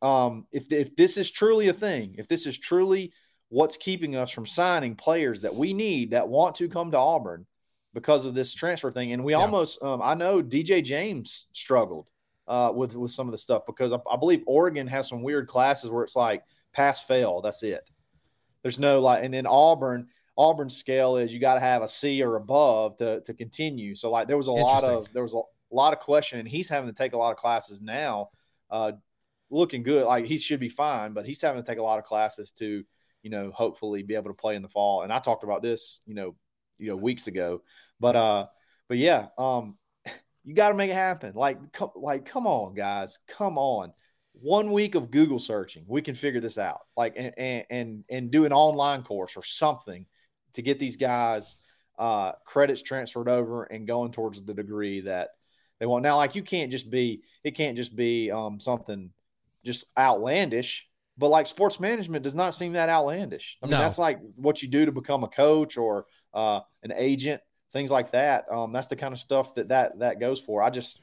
Um, 0.00 0.46
if 0.52 0.70
if 0.72 0.94
this 0.96 1.16
is 1.16 1.30
truly 1.30 1.68
a 1.68 1.72
thing, 1.72 2.14
if 2.18 2.28
this 2.28 2.46
is 2.46 2.58
truly 2.58 3.12
what's 3.48 3.76
keeping 3.76 4.14
us 4.14 4.30
from 4.30 4.46
signing 4.46 4.94
players 4.94 5.40
that 5.40 5.54
we 5.54 5.72
need 5.72 6.10
that 6.10 6.28
want 6.28 6.54
to 6.56 6.68
come 6.68 6.90
to 6.90 6.98
Auburn 6.98 7.46
because 7.94 8.26
of 8.26 8.34
this 8.34 8.54
transfer 8.54 8.92
thing, 8.92 9.12
and 9.12 9.24
we 9.24 9.32
Yeah. 9.32 9.38
almost, 9.38 9.82
um, 9.82 10.02
I 10.02 10.14
know 10.14 10.42
DJ 10.42 10.82
James 10.82 11.46
struggled 11.52 12.08
uh, 12.48 12.72
with 12.74 12.96
with 12.96 13.10
some 13.10 13.28
of 13.28 13.32
the 13.32 13.38
stuff 13.38 13.62
because 13.66 13.92
I, 13.92 13.98
I 14.10 14.16
believe 14.16 14.42
Oregon 14.46 14.86
has 14.86 15.08
some 15.08 15.22
weird 15.22 15.46
classes 15.46 15.90
where 15.90 16.02
it's 16.02 16.16
like 16.16 16.42
pass 16.72 17.04
fail, 17.04 17.40
that's 17.42 17.62
it. 17.62 17.88
There's 18.62 18.78
no 18.78 19.00
like, 19.00 19.22
and 19.22 19.32
then 19.32 19.46
Auburn, 19.46 20.08
Auburn's 20.36 20.76
scale 20.76 21.18
is 21.18 21.32
you 21.32 21.40
got 21.40 21.54
to 21.54 21.60
have 21.60 21.82
a 21.82 21.88
C 21.88 22.22
or 22.22 22.36
above 22.36 22.96
to 22.98 23.20
to 23.20 23.34
continue. 23.34 23.94
So 23.94 24.10
like 24.10 24.26
there 24.26 24.36
was 24.36 24.46
a 24.46 24.52
lot 24.52 24.82
of 24.82 25.12
there 25.12 25.22
was 25.22 25.34
a 25.34 25.40
lot 25.70 25.92
of 25.92 26.00
question, 26.00 26.38
and 26.40 26.48
he's 26.48 26.68
having 26.68 26.88
to 26.88 26.94
take 26.94 27.12
a 27.12 27.18
lot 27.18 27.30
of 27.30 27.36
classes 27.36 27.82
now. 27.82 28.30
Uh, 28.70 28.92
looking 29.50 29.82
good, 29.82 30.04
like 30.04 30.26
he 30.26 30.36
should 30.36 30.60
be 30.60 30.68
fine, 30.68 31.12
but 31.12 31.26
he's 31.26 31.40
having 31.40 31.62
to 31.62 31.66
take 31.66 31.78
a 31.78 31.82
lot 31.82 31.98
of 31.98 32.04
classes 32.04 32.52
to 32.52 32.82
you 33.22 33.30
know 33.30 33.50
hopefully 33.50 34.02
be 34.02 34.14
able 34.14 34.30
to 34.30 34.34
play 34.34 34.56
in 34.56 34.62
the 34.62 34.68
fall. 34.68 35.02
And 35.02 35.12
I 35.12 35.18
talked 35.18 35.44
about 35.44 35.62
this 35.62 36.00
you 36.06 36.14
know 36.14 36.34
you 36.78 36.88
know 36.88 36.96
weeks 36.96 37.26
ago, 37.26 37.62
but 38.00 38.16
uh, 38.16 38.46
but 38.88 38.96
yeah, 38.96 39.26
um, 39.36 39.76
you 40.48 40.54
got 40.54 40.70
to 40.70 40.74
make 40.74 40.90
it 40.90 40.94
happen. 40.94 41.34
Like 41.34 41.58
come 41.72 41.90
like 41.94 42.24
come 42.24 42.46
on 42.46 42.72
guys, 42.74 43.18
come 43.28 43.58
on 43.58 43.92
one 44.40 44.72
week 44.72 44.94
of 44.94 45.10
Google 45.10 45.38
searching, 45.38 45.84
we 45.86 46.00
can 46.00 46.14
figure 46.14 46.40
this 46.40 46.56
out. 46.56 46.80
Like 46.96 47.14
and 47.16 47.34
and 47.36 47.64
and, 47.70 48.04
and 48.08 48.30
do 48.30 48.46
an 48.46 48.52
online 48.52 49.02
course 49.02 49.36
or 49.36 49.42
something 49.42 50.06
to 50.54 50.62
get 50.62 50.78
these 50.78 50.96
guys 50.96 51.56
uh, 51.98 52.32
credits 52.46 52.80
transferred 52.80 53.28
over 53.28 53.64
and 53.64 53.86
going 53.86 54.10
towards 54.10 54.42
the 54.42 54.54
degree 54.54 55.02
that 55.02 55.30
they 55.80 55.86
want. 55.86 56.02
Now, 56.02 56.16
like 56.16 56.34
you 56.34 56.42
can't 56.42 56.70
just 56.70 56.88
be 56.90 57.22
it 57.44 57.50
can't 57.52 57.76
just 57.76 57.94
be 57.94 58.30
um, 58.30 58.58
something 58.58 59.10
just 59.66 59.84
outlandish. 59.98 60.86
But 61.18 61.28
like 61.28 61.48
sports 61.48 61.78
management 61.80 62.22
does 62.22 62.36
not 62.36 62.54
seem 62.54 62.72
that 62.74 62.88
outlandish. 62.88 63.58
I 63.60 63.66
mean, 63.66 63.72
No. 63.72 63.78
that's 63.80 63.98
like 63.98 64.20
what 64.36 64.62
you 64.62 64.68
do 64.68 64.86
to 64.86 64.92
become 64.92 65.24
a 65.24 65.28
coach 65.28 65.76
or 65.76 66.06
uh, 66.32 66.60
an 66.84 66.92
agent, 66.96 67.42
things 67.72 67.90
like 67.90 68.12
that. 68.12 68.46
Um, 68.50 68.72
that's 68.72 68.88
the 68.88 68.96
kind 68.96 69.12
of 69.12 69.18
stuff 69.18 69.54
that 69.54 69.68
that 69.68 69.98
that 69.98 70.20
goes 70.20 70.40
for. 70.40 70.62
I 70.62 70.70
just 70.70 71.00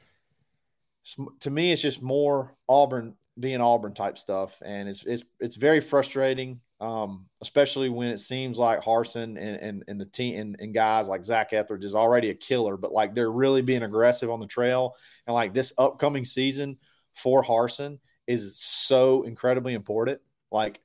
to 1.40 1.50
me, 1.50 1.72
it's 1.72 1.82
just 1.82 2.02
more 2.02 2.54
Auburn 2.68 3.14
being 3.38 3.60
Auburn 3.60 3.94
type 3.94 4.18
stuff, 4.18 4.60
and 4.64 4.88
it's 4.88 5.04
it's 5.04 5.22
it's 5.40 5.56
very 5.56 5.80
frustrating, 5.80 6.60
um, 6.80 7.26
especially 7.42 7.88
when 7.88 8.08
it 8.08 8.18
seems 8.18 8.58
like 8.58 8.82
Harsin 8.82 9.36
and 9.36 9.38
and, 9.38 9.84
and 9.86 10.00
the 10.00 10.06
team 10.06 10.40
and, 10.40 10.56
and 10.58 10.74
guys 10.74 11.08
like 11.08 11.24
Zac 11.24 11.52
Etheridge 11.52 11.84
is 11.84 11.94
already 11.94 12.30
a 12.30 12.34
killer, 12.34 12.76
but 12.76 12.92
like 12.92 13.14
they're 13.14 13.30
really 13.30 13.62
being 13.62 13.82
aggressive 13.82 14.30
on 14.30 14.40
the 14.40 14.46
trail, 14.46 14.94
and 15.26 15.34
like 15.34 15.54
this 15.54 15.72
upcoming 15.78 16.24
season 16.24 16.78
for 17.14 17.44
Harsin 17.44 17.98
is 18.26 18.58
so 18.58 19.22
incredibly 19.22 19.74
important. 19.74 20.20
Like, 20.50 20.80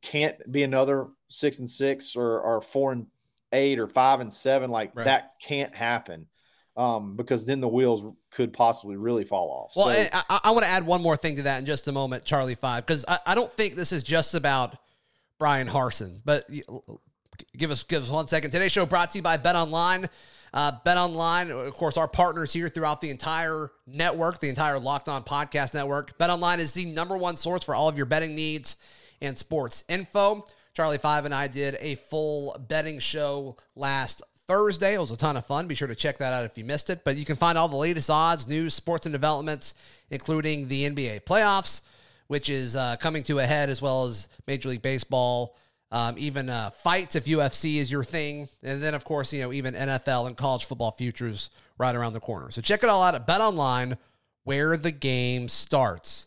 can't 0.00 0.36
be 0.50 0.62
another 0.62 1.08
six 1.28 1.58
and 1.58 1.68
six 1.68 2.14
or 2.14 2.40
or 2.40 2.60
four 2.60 2.92
and 2.92 3.06
eight 3.52 3.78
or 3.78 3.86
five 3.86 4.20
and 4.20 4.32
seven. 4.32 4.70
Like 4.70 4.92
Right. 4.94 5.04
that 5.04 5.32
can't 5.42 5.74
happen 5.74 6.26
um, 6.76 7.16
because 7.16 7.46
then 7.46 7.60
the 7.60 7.68
wheels 7.68 8.04
could 8.30 8.52
possibly 8.52 8.96
really 8.96 9.24
fall 9.24 9.50
off. 9.50 9.72
Well, 9.76 9.94
So- 9.94 10.08
I, 10.12 10.22
I, 10.30 10.40
I 10.44 10.50
want 10.52 10.64
to 10.64 10.68
add 10.70 10.86
one 10.86 11.02
more 11.02 11.16
thing 11.16 11.36
to 11.36 11.42
that 11.42 11.58
in 11.60 11.66
just 11.66 11.88
a 11.88 11.92
moment, 11.92 12.24
Charlie 12.24 12.54
Five, 12.54 12.86
because 12.86 13.04
I, 13.08 13.18
I 13.26 13.34
don't 13.34 13.50
think 13.50 13.74
this 13.74 13.92
is 13.92 14.02
just 14.02 14.34
about 14.34 14.76
Bryan 15.38 15.68
Harsin. 15.68 16.20
But 16.24 16.48
give 17.56 17.70
us 17.70 17.82
give 17.84 18.02
us 18.02 18.10
one 18.10 18.28
second. 18.28 18.50
Today's 18.50 18.72
show 18.72 18.86
brought 18.86 19.10
to 19.10 19.18
you 19.18 19.22
by 19.22 19.36
Bet 19.36 19.56
Online. 19.56 20.08
Uh, 20.52 20.72
Bet 20.84 20.96
Online, 20.96 21.50
of 21.52 21.72
course, 21.74 21.96
our 21.96 22.08
partners 22.08 22.52
here 22.52 22.68
throughout 22.68 23.00
the 23.00 23.08
entire 23.10 23.70
network, 23.86 24.40
the 24.40 24.48
entire 24.48 24.80
Locked 24.80 25.08
On 25.08 25.22
Podcast 25.22 25.74
Network. 25.74 26.18
Bet 26.18 26.28
Online 26.28 26.58
is 26.58 26.72
the 26.74 26.86
number 26.86 27.16
one 27.16 27.36
source 27.36 27.64
for 27.64 27.74
all 27.74 27.88
of 27.88 27.96
your 27.96 28.06
betting 28.06 28.34
needs 28.34 28.74
and 29.22 29.38
sports 29.38 29.84
info. 29.88 30.44
Charlie 30.80 30.96
Five 30.96 31.26
and 31.26 31.34
I 31.34 31.46
did 31.46 31.76
a 31.78 31.96
full 31.96 32.56
betting 32.66 33.00
show 33.00 33.54
last 33.76 34.22
Thursday. 34.46 34.94
It 34.94 34.98
was 34.98 35.10
a 35.10 35.16
ton 35.18 35.36
of 35.36 35.44
fun. 35.44 35.66
Be 35.66 35.74
sure 35.74 35.88
to 35.88 35.94
check 35.94 36.16
that 36.16 36.32
out 36.32 36.46
if 36.46 36.56
you 36.56 36.64
missed 36.64 36.88
it. 36.88 37.04
But 37.04 37.18
you 37.18 37.26
can 37.26 37.36
find 37.36 37.58
all 37.58 37.68
the 37.68 37.76
latest 37.76 38.08
odds, 38.08 38.48
news, 38.48 38.72
sports, 38.72 39.04
and 39.04 39.12
developments, 39.12 39.74
including 40.08 40.68
the 40.68 40.88
NBA 40.88 41.24
playoffs, 41.24 41.82
which 42.28 42.48
is 42.48 42.76
uh, 42.76 42.96
coming 42.96 43.22
to 43.24 43.40
a 43.40 43.46
head, 43.46 43.68
as 43.68 43.82
well 43.82 44.06
as 44.06 44.30
Major 44.46 44.70
League 44.70 44.80
Baseball 44.80 45.54
um, 45.92 46.14
even 46.16 46.48
uh, 46.48 46.70
fights 46.70 47.14
if 47.14 47.26
UFC 47.26 47.76
is 47.76 47.92
your 47.92 48.02
thing, 48.02 48.48
and 48.62 48.82
then 48.82 48.94
of 48.94 49.04
course 49.04 49.34
you 49.34 49.42
know 49.42 49.52
even 49.52 49.74
NFL 49.74 50.28
and 50.28 50.34
college 50.34 50.64
football 50.64 50.92
futures 50.92 51.50
right 51.76 51.94
around 51.94 52.14
the 52.14 52.20
corner. 52.20 52.50
So 52.50 52.62
check 52.62 52.82
it 52.82 52.88
all 52.88 53.02
out 53.02 53.14
at 53.14 53.26
Bet 53.26 53.42
Online, 53.42 53.98
where 54.44 54.78
the 54.78 54.92
game 54.92 55.50
starts. 55.50 56.26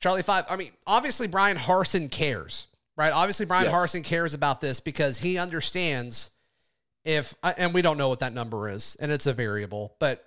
Charlie 0.00 0.22
Five. 0.22 0.44
I 0.48 0.56
mean, 0.56 0.70
obviously 0.86 1.26
Bryan 1.26 1.56
Harsin 1.56 2.10
cares, 2.10 2.66
right? 2.96 3.12
Obviously 3.12 3.46
Bryan 3.46 3.66
Yes. 3.66 3.74
Harsin 3.74 4.04
cares 4.04 4.34
about 4.34 4.60
this 4.60 4.80
because 4.80 5.18
he 5.18 5.38
understands 5.38 6.30
if, 7.04 7.34
and 7.42 7.72
we 7.72 7.82
don't 7.82 7.96
know 7.96 8.08
what 8.08 8.18
that 8.20 8.34
number 8.34 8.68
is, 8.68 8.96
and 9.00 9.10
it's 9.10 9.26
a 9.26 9.32
variable, 9.32 9.94
but 9.98 10.24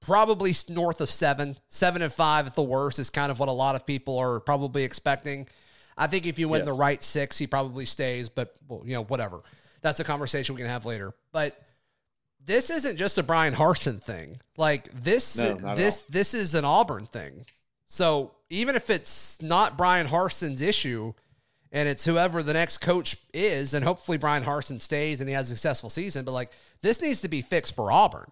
probably 0.00 0.52
north 0.68 1.00
of 1.00 1.08
seven, 1.10 1.56
seven 1.68 2.02
and 2.02 2.12
five 2.12 2.46
at 2.46 2.54
the 2.54 2.62
worst 2.62 2.98
is 2.98 3.08
kind 3.08 3.30
of 3.30 3.38
what 3.38 3.48
a 3.48 3.52
lot 3.52 3.76
of 3.76 3.86
people 3.86 4.18
are 4.18 4.40
probably 4.40 4.82
expecting. 4.82 5.48
I 5.96 6.06
think 6.08 6.26
if 6.26 6.38
you 6.38 6.48
win 6.48 6.64
the 6.64 6.72
right 6.72 7.02
six, 7.02 7.38
he 7.38 7.46
probably 7.46 7.84
stays, 7.84 8.28
but 8.28 8.54
well, 8.68 8.82
you 8.84 8.94
know, 8.94 9.04
whatever. 9.04 9.42
That's 9.80 10.00
a 10.00 10.04
conversation 10.04 10.54
we 10.54 10.60
can 10.60 10.70
have 10.70 10.86
later. 10.86 11.12
But 11.32 11.58
this 12.44 12.70
isn't 12.70 12.96
just 12.96 13.18
a 13.18 13.22
Bryan 13.22 13.54
Harsin 13.54 14.02
thing. 14.02 14.38
Like 14.56 14.88
this, 14.92 15.38
No, 15.38 15.74
this, 15.74 16.02
this 16.02 16.34
is 16.34 16.54
an 16.54 16.64
Auburn 16.64 17.06
thing. 17.06 17.46
So 17.86 18.32
even 18.52 18.76
if 18.76 18.90
it's 18.90 19.40
not 19.40 19.78
Bryan 19.78 20.06
Harsin's 20.06 20.60
issue, 20.60 21.14
and 21.72 21.88
it's 21.88 22.04
whoever 22.04 22.42
the 22.42 22.52
next 22.52 22.78
coach 22.78 23.16
is, 23.32 23.72
and 23.72 23.82
hopefully 23.82 24.18
Bryan 24.18 24.44
Harsin 24.44 24.80
stays 24.80 25.20
and 25.20 25.28
he 25.28 25.34
has 25.34 25.50
a 25.50 25.54
successful 25.54 25.88
season. 25.88 26.24
But 26.24 26.32
like 26.32 26.50
this 26.82 27.00
needs 27.00 27.22
to 27.22 27.28
be 27.28 27.40
fixed 27.40 27.74
for 27.74 27.90
Auburn, 27.90 28.30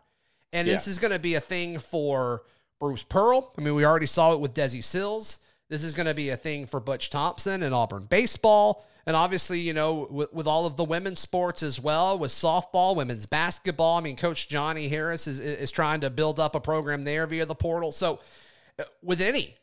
and 0.52 0.68
this 0.68 0.86
is 0.86 0.98
going 0.98 1.12
to 1.12 1.18
be 1.18 1.34
a 1.34 1.40
thing 1.40 1.78
for 1.78 2.42
Bruce 2.78 3.02
Pearl. 3.02 3.52
I 3.56 3.62
mean, 3.62 3.74
we 3.74 3.84
already 3.84 4.06
saw 4.06 4.34
it 4.34 4.40
with 4.40 4.54
Desi 4.54 4.84
Sills. 4.84 5.38
This 5.70 5.84
is 5.84 5.94
going 5.94 6.06
to 6.06 6.14
be 6.14 6.30
a 6.30 6.36
thing 6.36 6.66
for 6.66 6.80
Butch 6.80 7.10
Thompson 7.10 7.62
and 7.62 7.74
Auburn 7.74 8.04
baseball, 8.04 8.84
and 9.06 9.16
obviously, 9.16 9.60
you 9.60 9.72
know, 9.72 10.06
with, 10.10 10.34
with 10.34 10.46
all 10.46 10.66
of 10.66 10.76
the 10.76 10.84
women's 10.84 11.20
sports 11.20 11.62
as 11.62 11.80
well, 11.80 12.18
with 12.18 12.30
softball, 12.30 12.94
women's 12.94 13.24
basketball. 13.24 13.96
I 13.96 14.02
mean, 14.02 14.16
Coach 14.16 14.48
Johnnie 14.50 14.88
Harris 14.88 15.26
is 15.26 15.40
is 15.40 15.70
trying 15.70 16.02
to 16.02 16.10
build 16.10 16.38
up 16.38 16.54
a 16.54 16.60
program 16.60 17.04
there 17.04 17.26
via 17.26 17.46
the 17.46 17.54
portal. 17.54 17.90
So, 17.90 18.20
uh, 18.78 18.84
with 19.02 19.22
any 19.22 19.56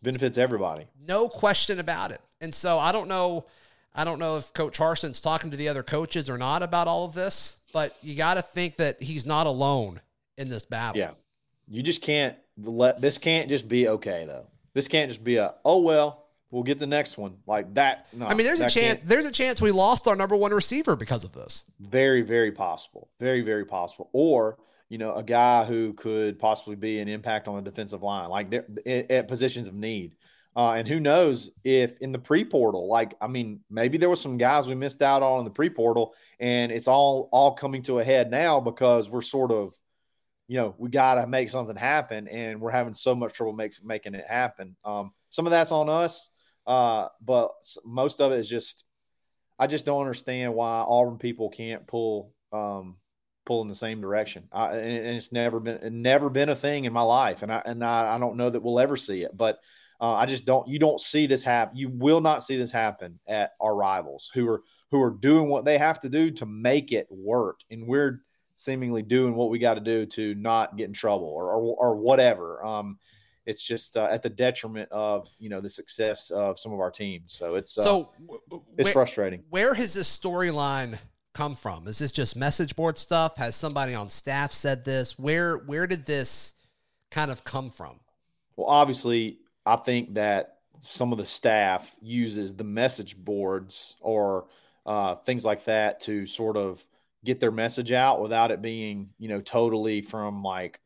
It 0.00 0.04
benefits 0.04 0.38
everybody. 0.38 0.86
no 1.06 1.28
question 1.28 1.78
about 1.78 2.10
it. 2.12 2.20
And 2.40 2.54
so 2.54 2.78
I 2.78 2.92
don't 2.92 3.08
know, 3.08 3.46
I 3.94 4.04
don't 4.04 4.18
know 4.18 4.36
if 4.36 4.52
Coach 4.52 4.78
Harsin's 4.78 5.20
talking 5.20 5.50
to 5.50 5.56
the 5.56 5.68
other 5.68 5.82
coaches 5.82 6.30
or 6.30 6.38
not 6.38 6.62
about 6.62 6.86
all 6.88 7.04
of 7.04 7.14
this, 7.14 7.56
but 7.72 7.96
you 8.00 8.14
got 8.14 8.34
to 8.34 8.42
think 8.42 8.76
that 8.76 9.02
he's 9.02 9.26
not 9.26 9.46
alone 9.46 10.00
in 10.36 10.48
this 10.48 10.64
battle. 10.64 10.98
Yeah. 10.98 11.10
You 11.66 11.82
just 11.82 12.00
can't 12.00 12.36
let 12.62 13.00
this 13.00 13.18
can't 13.18 13.48
just 13.48 13.68
be 13.68 13.88
okay 13.88 14.24
though. 14.26 14.46
This 14.74 14.88
can't 14.88 15.10
just 15.10 15.22
be 15.24 15.36
a 15.36 15.54
oh 15.64 15.78
well, 15.78 16.26
we'll 16.50 16.62
get 16.62 16.78
the 16.78 16.86
next 16.86 17.18
one 17.18 17.36
like 17.46 17.74
that. 17.74 18.06
No, 18.12 18.26
I 18.26 18.34
mean, 18.34 18.46
there's 18.46 18.60
a 18.60 18.70
chance. 18.70 19.02
There's 19.02 19.26
a 19.26 19.32
chance 19.32 19.60
we 19.60 19.70
lost 19.70 20.06
our 20.08 20.16
number 20.16 20.36
one 20.36 20.52
receiver 20.52 20.96
because 20.96 21.24
of 21.24 21.32
this. 21.32 21.64
Very, 21.80 22.22
very 22.22 22.52
possible. 22.52 23.08
Very, 23.20 23.42
very 23.42 23.64
possible. 23.64 24.08
Or 24.12 24.58
you 24.88 24.98
know, 24.98 25.14
a 25.14 25.22
guy 25.22 25.64
who 25.64 25.92
could 25.92 26.38
possibly 26.38 26.76
be 26.76 26.98
an 26.98 27.08
impact 27.08 27.48
on 27.48 27.56
the 27.56 27.70
defensive 27.70 28.02
line, 28.02 28.30
like 28.30 28.52
at, 28.86 29.28
positions 29.28 29.68
of 29.68 29.74
need. 29.74 30.16
Uh, 30.56 30.72
and 30.72 30.88
who 30.88 30.98
knows 30.98 31.50
if 31.62 31.96
in 31.98 32.10
the 32.10 32.18
pre 32.18 32.44
portal, 32.44 32.88
like 32.88 33.14
I 33.20 33.28
mean, 33.28 33.60
maybe 33.70 33.98
there 33.98 34.08
was 34.08 34.20
some 34.20 34.38
guys 34.38 34.66
we 34.66 34.74
missed 34.74 35.02
out 35.02 35.22
on 35.22 35.40
in 35.40 35.44
the 35.44 35.50
pre 35.50 35.70
portal, 35.70 36.14
and 36.40 36.72
it's 36.72 36.88
all 36.88 37.28
all 37.30 37.52
coming 37.52 37.82
to 37.82 37.98
a 38.00 38.04
head 38.04 38.30
now 38.30 38.58
because 38.58 39.08
we're 39.08 39.20
sort 39.20 39.52
of, 39.52 39.74
you 40.48 40.56
know, 40.56 40.74
we 40.78 40.88
got 40.88 41.16
to 41.16 41.26
make 41.26 41.50
something 41.50 41.76
happen, 41.76 42.26
and 42.26 42.60
we're 42.60 42.72
having 42.72 42.94
so 42.94 43.14
much 43.14 43.34
trouble 43.34 43.52
makes 43.52 43.82
making 43.84 44.14
it 44.14 44.26
happen. 44.26 44.74
Um, 44.84 45.12
some 45.30 45.46
of 45.46 45.50
that's 45.52 45.70
on 45.70 45.88
us, 45.88 46.30
uh, 46.66 47.08
but 47.20 47.50
most 47.84 48.20
of 48.20 48.32
it 48.32 48.40
is 48.40 48.48
just 48.48 48.84
I 49.58 49.66
just 49.66 49.84
don't 49.84 50.00
understand 50.00 50.54
why 50.54 50.84
Auburn 50.88 51.18
people 51.18 51.50
can't 51.50 51.86
pull 51.86 52.32
um, 52.52 52.96
pull 53.48 53.62
in 53.62 53.68
the 53.68 53.74
same 53.74 54.00
direction. 54.00 54.46
I, 54.52 54.76
and, 54.76 55.16
it's 55.16 55.32
never 55.32 55.58
been 55.58 56.02
never 56.02 56.30
been 56.30 56.50
a 56.50 56.54
thing 56.54 56.84
in 56.84 56.92
my 56.92 57.02
life, 57.02 57.42
and 57.42 57.50
I 57.50 57.62
and 57.64 57.82
I, 57.82 58.14
I 58.14 58.18
don't 58.18 58.36
know 58.36 58.50
that 58.50 58.62
we'll 58.62 58.78
ever 58.78 58.96
see 58.96 59.22
it. 59.22 59.36
But 59.36 59.58
uh, 60.00 60.14
I 60.14 60.26
just 60.26 60.44
don't. 60.44 60.68
You 60.68 60.78
don't 60.78 61.00
see 61.00 61.26
this 61.26 61.42
happen. 61.42 61.76
You 61.76 61.88
will 61.88 62.20
not 62.20 62.44
see 62.44 62.56
this 62.56 62.70
happen 62.70 63.18
at 63.26 63.52
our 63.60 63.74
rivals 63.74 64.30
who 64.32 64.46
are 64.48 64.62
who 64.90 65.02
are 65.02 65.10
doing 65.10 65.48
what 65.48 65.64
they 65.64 65.78
have 65.78 65.98
to 66.00 66.08
do 66.08 66.30
to 66.32 66.46
make 66.46 66.92
it 66.92 67.08
work, 67.10 67.60
and 67.70 67.88
we're 67.88 68.22
seemingly 68.54 69.02
doing 69.02 69.34
what 69.34 69.50
we 69.50 69.58
got 69.58 69.74
to 69.74 69.80
do 69.80 70.04
to 70.04 70.34
not 70.34 70.76
get 70.76 70.84
in 70.84 70.92
trouble 70.92 71.28
or 71.28 71.50
or, 71.52 71.76
or 71.76 71.96
whatever. 71.96 72.64
Um, 72.64 72.98
it's 73.46 73.64
just 73.66 73.96
uh, 73.96 74.08
at 74.10 74.22
the 74.22 74.28
detriment 74.28 74.92
of 74.92 75.26
you 75.38 75.48
know 75.48 75.62
the 75.62 75.70
success 75.70 76.30
of 76.30 76.58
some 76.58 76.72
of 76.72 76.80
our 76.80 76.90
teams. 76.90 77.32
So 77.32 77.54
it's 77.54 77.78
uh, 77.78 77.82
So, 77.82 78.10
it's 78.76 78.84
where, 78.84 78.92
frustrating. 78.92 79.42
where 79.48 79.72
has 79.72 79.94
this 79.94 80.18
storyline 80.18 80.98
come 81.38 81.54
from? 81.54 81.86
Is 81.86 81.98
this 82.00 82.10
just 82.10 82.34
message 82.36 82.74
board 82.74 82.98
stuff? 82.98 83.36
Has 83.36 83.54
somebody 83.54 83.94
on 83.94 84.10
staff 84.10 84.52
said 84.52 84.84
this? 84.84 85.16
Where 85.18 85.56
where 85.58 85.86
did 85.86 86.04
this 86.04 86.54
kind 87.12 87.30
of 87.30 87.44
come 87.44 87.70
from? 87.70 88.00
Well, 88.56 88.66
obviously, 88.66 89.38
I 89.64 89.76
think 89.76 90.14
that 90.14 90.56
some 90.80 91.12
of 91.12 91.18
the 91.18 91.24
staff 91.24 91.94
uses 92.00 92.56
the 92.56 92.64
message 92.64 93.16
boards 93.16 93.96
or 94.00 94.46
uh, 94.84 95.14
things 95.14 95.44
like 95.44 95.64
that 95.66 96.00
to 96.00 96.26
sort 96.26 96.56
of 96.56 96.84
get 97.24 97.38
their 97.40 97.50
message 97.52 97.92
out 97.92 98.20
without 98.20 98.50
it 98.50 98.60
being, 98.60 99.10
you 99.18 99.28
know, 99.28 99.40
totally 99.40 100.00
from 100.02 100.42
like 100.42 100.80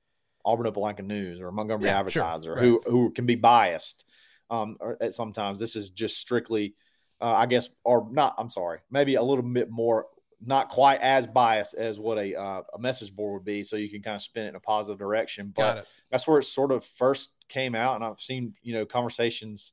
Auburn 0.44 0.70
Opelika 0.70 1.04
News 1.04 1.40
or 1.40 1.50
Montgomery 1.50 1.86
Yeah, 1.88 2.06
sure. 2.08 2.22
Advertiser, 2.24 2.52
Right. 2.54 2.62
who 2.62 2.82
who 2.86 3.10
can 3.10 3.24
be 3.24 3.36
biased. 3.36 4.04
Um, 4.50 4.76
or 4.80 4.98
at 5.00 5.14
sometimes 5.14 5.58
this 5.58 5.76
is 5.76 5.90
just 5.90 6.18
strictly, 6.18 6.74
uh, 7.22 7.32
I 7.32 7.46
guess, 7.46 7.70
or 7.84 8.06
not. 8.10 8.34
I'm 8.36 8.50
sorry, 8.50 8.80
maybe 8.90 9.14
a 9.14 9.22
little 9.22 9.42
bit 9.42 9.70
more, 9.70 10.08
not 10.44 10.68
quite 10.68 11.00
as 11.00 11.26
biased 11.26 11.74
as 11.74 11.98
what 11.98 12.18
a 12.18 12.34
uh, 12.38 12.62
a 12.74 12.78
message 12.78 13.14
board 13.14 13.34
would 13.40 13.44
be, 13.44 13.62
so 13.64 13.76
you 13.76 13.88
can 13.88 14.02
kind 14.02 14.16
of 14.16 14.22
spin 14.22 14.46
it 14.46 14.50
in 14.50 14.54
a 14.56 14.60
positive 14.60 14.98
direction. 14.98 15.52
But 15.54 15.86
that's 16.10 16.26
where 16.26 16.38
it 16.38 16.44
sort 16.44 16.72
of 16.72 16.84
first 16.84 17.30
came 17.48 17.74
out, 17.74 17.96
and 17.96 18.04
I've 18.04 18.20
seen 18.20 18.54
you 18.62 18.74
know 18.74 18.84
conversations 18.86 19.72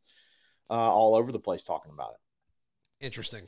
uh, 0.70 0.74
all 0.74 1.16
over 1.16 1.32
the 1.32 1.40
place 1.40 1.64
talking 1.64 1.92
about 1.92 2.12
it. 2.12 3.06
Interesting. 3.06 3.44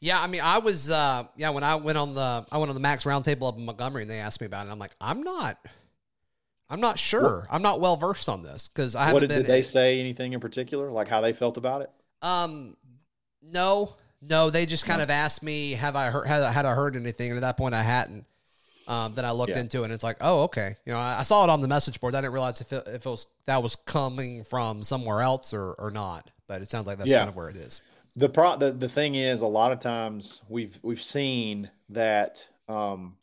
Yeah, 0.00 0.20
I 0.20 0.26
mean, 0.26 0.40
I 0.40 0.58
was 0.58 0.90
uh 0.90 1.24
yeah 1.36 1.50
when 1.50 1.62
I 1.62 1.74
went 1.74 1.98
on 1.98 2.14
the 2.14 2.46
I 2.50 2.58
went 2.58 2.70
on 2.70 2.74
the 2.74 2.80
Max 2.80 3.04
Roundtable 3.04 3.48
up 3.48 3.56
in 3.56 3.64
Montgomery 3.64 4.02
and 4.02 4.10
they 4.10 4.18
asked 4.18 4.40
me 4.40 4.46
about 4.46 4.66
it. 4.66 4.70
I'm 4.70 4.78
like, 4.78 4.94
I'm 5.00 5.22
not, 5.22 5.58
I'm 6.70 6.80
not 6.80 6.98
sure. 6.98 7.46
I'm 7.50 7.62
not 7.62 7.80
well 7.80 7.96
versed 7.96 8.28
on 8.28 8.42
this 8.42 8.68
because 8.68 8.94
I 8.94 9.00
haven't 9.04 9.14
What 9.14 9.20
did, 9.20 9.28
been. 9.28 9.38
did 9.38 9.46
they 9.46 9.62
say? 9.62 10.00
Anything 10.00 10.32
in 10.32 10.40
particular, 10.40 10.90
like 10.90 11.08
how 11.08 11.20
they 11.20 11.32
felt 11.32 11.56
about 11.58 11.82
it? 11.82 11.90
Um, 12.22 12.76
no, 13.42 13.94
no. 14.22 14.50
They 14.50 14.66
just 14.66 14.86
kind 14.86 15.02
of 15.02 15.10
asked 15.10 15.42
me, 15.42 15.72
have 15.72 15.96
I 15.96 16.10
heard 16.10 16.26
had, 16.26 16.42
I- 16.42 16.52
had 16.52 16.66
I 16.66 16.74
heard 16.74 16.96
anything? 16.96 17.30
And 17.30 17.38
at 17.38 17.42
that 17.42 17.56
point, 17.56 17.74
I 17.74 17.82
hadn't. 17.82 18.24
Um, 18.88 19.14
then 19.14 19.24
I 19.24 19.30
looked 19.30 19.50
Yeah. 19.50 19.60
into 19.60 19.82
it, 19.82 19.84
and 19.84 19.92
it's 19.92 20.02
like, 20.02 20.16
oh, 20.20 20.42
okay. 20.44 20.74
You 20.84 20.92
know, 20.92 20.98
I, 20.98 21.20
I 21.20 21.22
saw 21.22 21.44
it 21.44 21.50
on 21.50 21.60
the 21.60 21.68
message 21.68 22.00
board. 22.00 22.14
I 22.14 22.20
didn't 22.22 22.32
realize 22.32 22.60
if 22.60 22.72
it, 22.72 22.88
if 22.88 23.06
it 23.06 23.08
was 23.08 23.28
that 23.46 23.62
was 23.62 23.76
coming 23.76 24.42
from 24.42 24.82
somewhere 24.82 25.20
else 25.20 25.54
or 25.54 25.72
or 25.74 25.90
not. 25.92 26.30
But 26.48 26.62
it 26.62 26.70
sounds 26.70 26.86
like 26.88 26.98
that's 26.98 27.10
Yeah. 27.10 27.18
kind 27.18 27.28
of 27.28 27.36
where 27.36 27.48
it 27.48 27.56
is. 27.56 27.80
The 28.16 28.28
pro 28.28 28.56
the, 28.56 28.72
the 28.72 28.88
thing 28.88 29.14
is 29.14 29.42
a 29.42 29.46
lot 29.46 29.70
of 29.70 29.78
times 29.78 30.42
we've 30.48 30.76
we've 30.82 31.02
seen 31.02 31.70
that 31.90 32.44
um 32.68 33.16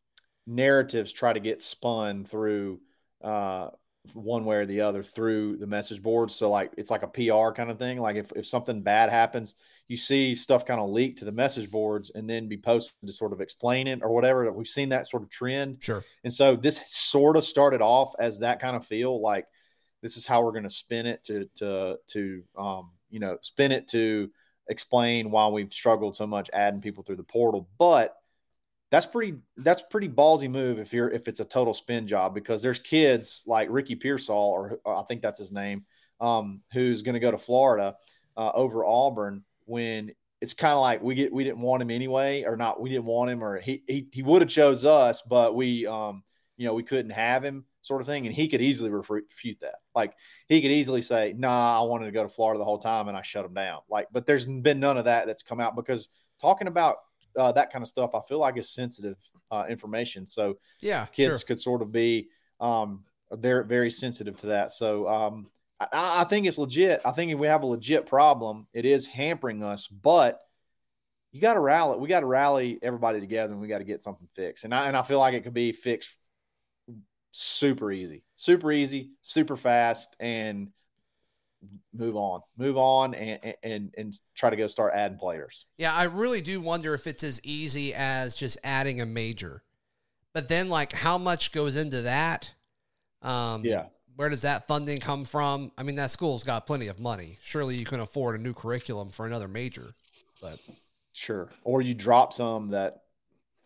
narratives 0.45 1.12
try 1.12 1.33
to 1.33 1.39
get 1.41 1.62
spun 1.62 2.23
through 2.23 2.79
uh 3.21 3.69
one 4.13 4.45
way 4.45 4.55
or 4.55 4.65
the 4.65 4.79
other 4.81 5.03
through 5.03 5.57
the 5.57 5.67
message 5.67 6.01
boards. 6.01 6.33
So 6.33 6.49
like 6.49 6.71
it's 6.77 6.89
like 6.91 7.03
a 7.03 7.07
PR 7.07 7.51
kind 7.51 7.69
of 7.69 7.77
thing. 7.77 7.99
Like 7.99 8.15
if, 8.15 8.31
if 8.38 8.45
something 8.45 8.81
bad 8.81 9.10
happens, 9.10 9.55
you 9.88 9.97
see 9.97 10.36
stuff 10.36 10.65
kind 10.65 10.82
of 10.82 10.89
leak 10.89 11.17
to 11.17 11.26
the 11.26 11.32
message 11.32 11.71
boards 11.71 12.12
and 12.13 12.30
then 12.30 12.47
be 12.47 12.58
posted 12.58 12.95
to 13.06 13.13
sort 13.13 13.32
of 13.32 13.39
explain 13.39 13.88
it 13.88 14.02
or 14.04 14.12
whatever. 14.12 14.52
We've 14.52 14.67
seen 14.67 14.89
that 14.89 15.08
sort 15.08 15.23
of 15.23 15.30
trend. 15.30 15.78
Sure. 15.80 16.04
And 16.23 16.34
so 16.34 16.56
this 16.56 16.82
sort 16.88 17.38
of 17.38 17.43
started 17.43 17.82
off 17.82 18.13
as 18.19 18.39
that 18.39 18.60
kind 18.60 18.76
of 18.76 18.86
feel 18.86 19.21
like 19.21 19.45
this 20.02 20.17
is 20.17 20.28
how 20.28 20.41
we're 20.41 20.52
going 20.52 20.63
to 20.63 20.69
spin 20.69 21.06
it 21.06 21.23
to 21.26 21.50
to 21.56 21.97
to 22.08 22.43
um, 22.58 22.91
you 23.10 23.19
know 23.19 23.38
spin 23.41 23.71
it 23.71 23.88
to 23.89 24.30
explain 24.69 25.32
why 25.32 25.47
we've 25.47 25.71
struggled 25.71 26.15
so 26.15 26.28
much 26.28 26.50
adding 26.52 26.82
people 26.82 27.04
through 27.04 27.15
the 27.15 27.23
portal. 27.23 27.69
But 27.78 28.15
that's 28.91 29.06
pretty 29.06 29.36
that's 29.58 29.82
pretty 29.82 30.10
ballsy 30.10 30.50
move 30.50 30.80
if 30.80 30.93
you're 30.93 31.10
if 31.10 31.28
it's 31.28 31.39
a 31.39 31.45
total 31.45 31.73
spin 31.73 32.08
job 32.08 32.34
because 32.34 32.62
there's 32.62 32.80
kids 32.80 33.43
like 33.45 33.67
Ricky 33.69 33.95
Pearsall 33.95 34.52
or, 34.52 34.80
or 34.86 34.95
I 34.95 35.04
think 35.04 35.21
that's 35.21 35.39
his 35.39 35.52
name 35.52 35.86
um, 36.21 36.62
who's 36.73 37.04
going 37.04 37.13
to 37.13 37.19
go 37.19 37.32
to 37.32 37.38
Florida 37.38 37.95
uh, 38.38 38.52
over 38.54 38.86
Auburn 38.86 39.43
when 39.67 40.12
it's 40.41 40.53
kind 40.53 40.73
of 40.73 40.82
like 40.82 41.01
we 41.01 41.15
get 41.15 41.34
we 41.34 41.43
didn't 41.43 41.62
want 41.62 41.82
him 41.82 41.91
anyway, 41.91 42.43
or 42.43 42.58
not 42.58 42.82
we 42.82 42.89
didn't 42.89 43.06
want 43.06 43.30
him, 43.30 43.43
or 43.43 43.60
he 43.60 43.84
he, 43.88 44.08
he 44.12 44.23
would 44.23 44.41
have 44.41 44.49
chose 44.49 44.86
us, 44.86 45.21
but 45.21 45.56
we 45.56 45.86
um 45.86 46.23
you 46.58 46.65
know 46.65 46.73
we 46.73 46.84
couldn't 46.84 47.12
have 47.12 47.43
him 47.43 47.65
sort 47.82 48.01
of 48.01 48.08
thing, 48.08 48.25
and 48.25 48.36
he 48.36 48.47
could 48.47 48.62
easily 48.62 48.89
refute 48.89 49.60
that. 49.62 49.75
Like 49.95 50.13
he 50.47 50.62
could 50.62 50.71
easily 50.71 51.01
say, 51.01 51.34
"Nah, 51.38 51.80
I 51.80 51.86
wanted 51.86 52.06
to 52.06 52.12
go 52.12 52.23
to 52.23 52.30
Florida 52.30 52.60
the 52.60 52.65
whole 52.65 52.80
time, 52.80 53.08
and 53.08 53.17
I 53.17 53.21
shut 53.21 53.45
him 53.45 53.53
down." 53.53 53.82
Like, 53.89 54.08
but 54.12 54.25
there's 54.25 54.45
been 54.45 54.80
none 54.80 54.97
of 54.97 55.06
that 55.06 55.27
that's 55.27 55.43
come 55.43 55.60
out 55.60 55.75
because 55.75 56.10
talking 56.39 56.67
about 56.67 56.97
uh, 57.36 57.51
that 57.53 57.71
kind 57.71 57.82
of 57.82 57.88
stuff, 57.88 58.15
I 58.15 58.21
feel 58.27 58.39
like 58.39 58.58
is 58.58 58.69
sensitive 58.69 59.17
uh, 59.51 59.65
information. 59.69 60.25
So 60.25 60.58
yeah, 60.82 61.06
kids 61.08 61.39
sure. 61.39 61.47
could 61.47 61.62
sort 61.62 61.82
of 61.82 61.91
be 61.91 62.30
um 62.60 63.03
they're 63.32 63.63
very 63.63 63.91
sensitive 63.91 64.38
to 64.38 64.47
that. 64.47 64.71
So 64.71 65.08
um 65.08 65.47
I, 65.80 66.22
I 66.22 66.24
think 66.26 66.48
it's 66.48 66.58
legit. 66.58 67.02
I 67.06 67.12
think 67.12 67.32
if 67.32 67.40
we 67.40 67.48
have 67.48 67.63
a 67.63 67.68
legit 67.68 68.06
problem, 68.06 68.68
it 68.74 68.86
is 68.86 69.06
hampering 69.06 69.63
us, 69.63 69.88
but 69.88 70.40
you 71.32 71.42
got 71.42 71.56
to 71.56 71.60
rally. 71.60 72.00
We 72.00 72.08
got 72.08 72.22
to 72.22 72.26
rally 72.26 72.80
everybody 72.82 73.20
together, 73.20 73.54
and 73.54 73.62
we 73.62 73.68
got 73.68 73.80
to 73.80 73.84
get 73.84 74.04
something 74.04 74.28
fixed. 74.34 74.63
And 74.63 74.74
I 74.74 74.88
and 74.88 74.98
I 74.98 75.02
feel 75.02 75.20
like 75.20 75.34
it 75.34 75.44
could 75.44 75.54
be 75.54 75.72
fixed 75.72 76.12
super 77.32 77.92
easy, 77.92 78.24
super 78.36 78.72
easy, 78.72 79.12
super 79.22 79.56
fast, 79.56 80.16
and 80.20 80.70
move 81.94 82.16
on, 82.16 82.42
move 82.58 82.78
on, 82.78 83.13
and 83.13 83.56
and 83.63 83.94
and 83.98 84.20
try 84.36 84.50
to 84.50 84.56
go 84.56 84.68
start 84.68 84.94
adding 84.96 85.18
players. 85.18 85.66
Yeah, 85.78 85.94
I 85.94 86.04
really 86.04 86.42
do 86.42 86.60
wonder 86.62 86.94
if 86.94 87.08
it's 87.08 87.24
as 87.24 87.40
easy 87.44 87.94
as 87.94 88.36
just 88.36 88.58
adding 88.63 89.02
a 89.02 89.06
major, 89.06 89.63
but 90.34 90.48
then 90.48 90.70
like 90.70 90.92
how 90.94 91.18
much 91.18 91.52
goes 91.52 91.76
into 91.76 92.04
that? 92.04 92.54
Um, 93.22 93.63
yeah, 93.63 93.86
where 94.17 94.30
does 94.30 94.41
that 94.41 94.67
funding 94.67 94.99
come 94.99 95.23
from? 95.23 95.71
I 95.77 95.84
mean, 95.84 95.95
that 95.95 96.12
school's 96.12 96.43
got 96.43 96.67
plenty 96.67 96.88
of 96.88 96.99
money. 96.99 97.38
Surely 97.41 97.75
you 97.75 97.86
can 97.86 97.99
afford 97.99 98.38
a 98.38 98.41
new 98.41 98.53
curriculum 98.53 99.10
for 99.10 99.25
another 99.25 99.47
major, 99.47 99.93
but 100.41 100.60
sure. 101.13 101.49
Or 101.63 101.82
you 101.82 101.93
drop 101.93 102.34
some 102.34 102.71
that 102.71 103.03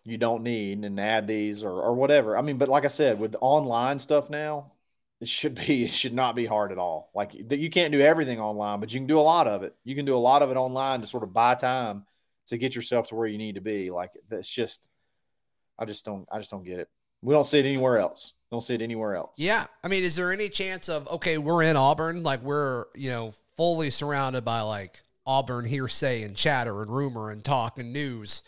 you 0.03 0.17
don't 0.17 0.43
need 0.43 0.83
and 0.83 0.99
add 0.99 1.25
these 1.25 1.63
or, 1.63 1.71
or 1.71 1.93
whatever. 1.93 2.37
I 2.37 2.41
mean, 2.41 2.57
but 2.57 2.69
like 2.69 2.83
I 2.83 2.89
said, 2.89 3.17
with 3.17 3.35
online 3.39 3.97
stuff 3.97 4.29
now, 4.29 4.73
it 5.21 5.27
should 5.29 5.55
be 5.55 5.85
it 5.85 5.93
should 5.93 6.13
not 6.13 6.35
be 6.35 6.45
hard 6.45 6.71
at 6.73 6.77
all. 6.77 7.11
Like 7.15 7.33
you 7.33 7.69
can't 7.69 7.93
do 7.93 8.01
everything 8.01 8.41
online, 8.41 8.81
but 8.81 8.93
you 8.93 8.99
can 8.99 9.07
do 9.07 9.19
a 9.19 9.21
lot 9.21 9.47
of 9.47 9.63
it. 9.63 9.73
You 9.85 9.95
can 9.95 10.05
do 10.05 10.17
a 10.17 10.19
lot 10.19 10.41
of 10.41 10.51
it 10.51 10.57
online 10.57 10.99
to 11.01 11.07
sort 11.07 11.23
of 11.23 11.33
buy 11.33 11.55
time 11.55 12.05
to 12.47 12.57
get 12.57 12.75
yourself 12.75 13.07
to 13.09 13.15
where 13.15 13.27
you 13.27 13.37
need 13.37 13.55
to 13.55 13.61
be. 13.61 13.89
Like 13.89 14.11
that's 14.27 14.49
just 14.49 14.85
I 15.79 15.85
just 15.85 16.03
don't 16.03 16.27
I 16.29 16.39
just 16.39 16.51
don't 16.51 16.65
get 16.65 16.79
it. 16.79 16.89
We 17.21 17.33
don't 17.33 17.45
see 17.45 17.59
it 17.59 17.65
anywhere 17.65 17.99
else. 17.99 18.33
Don't 18.51 18.63
see 18.63 18.75
it 18.75 18.81
anywhere 18.81 19.15
else. 19.15 19.37
Yeah. 19.37 19.67
I 19.83 19.87
mean, 19.87 20.03
is 20.03 20.15
there 20.15 20.31
any 20.31 20.49
chance 20.49 20.89
of 20.89 21.07
okay, 21.09 21.37
we're 21.37 21.63
in 21.63 21.75
Auburn, 21.75 22.23
like 22.23 22.41
we're, 22.41 22.85
you 22.95 23.09
know, 23.09 23.33
fully 23.55 23.89
surrounded 23.89 24.43
by 24.43 24.61
like 24.61 25.01
Auburn 25.25 25.65
hearsay 25.65 26.23
and 26.23 26.35
chatter 26.35 26.81
and 26.81 26.91
rumor 26.91 27.29
and 27.29 27.43
talk 27.43 27.79
and 27.79 27.93
news. 27.93 28.43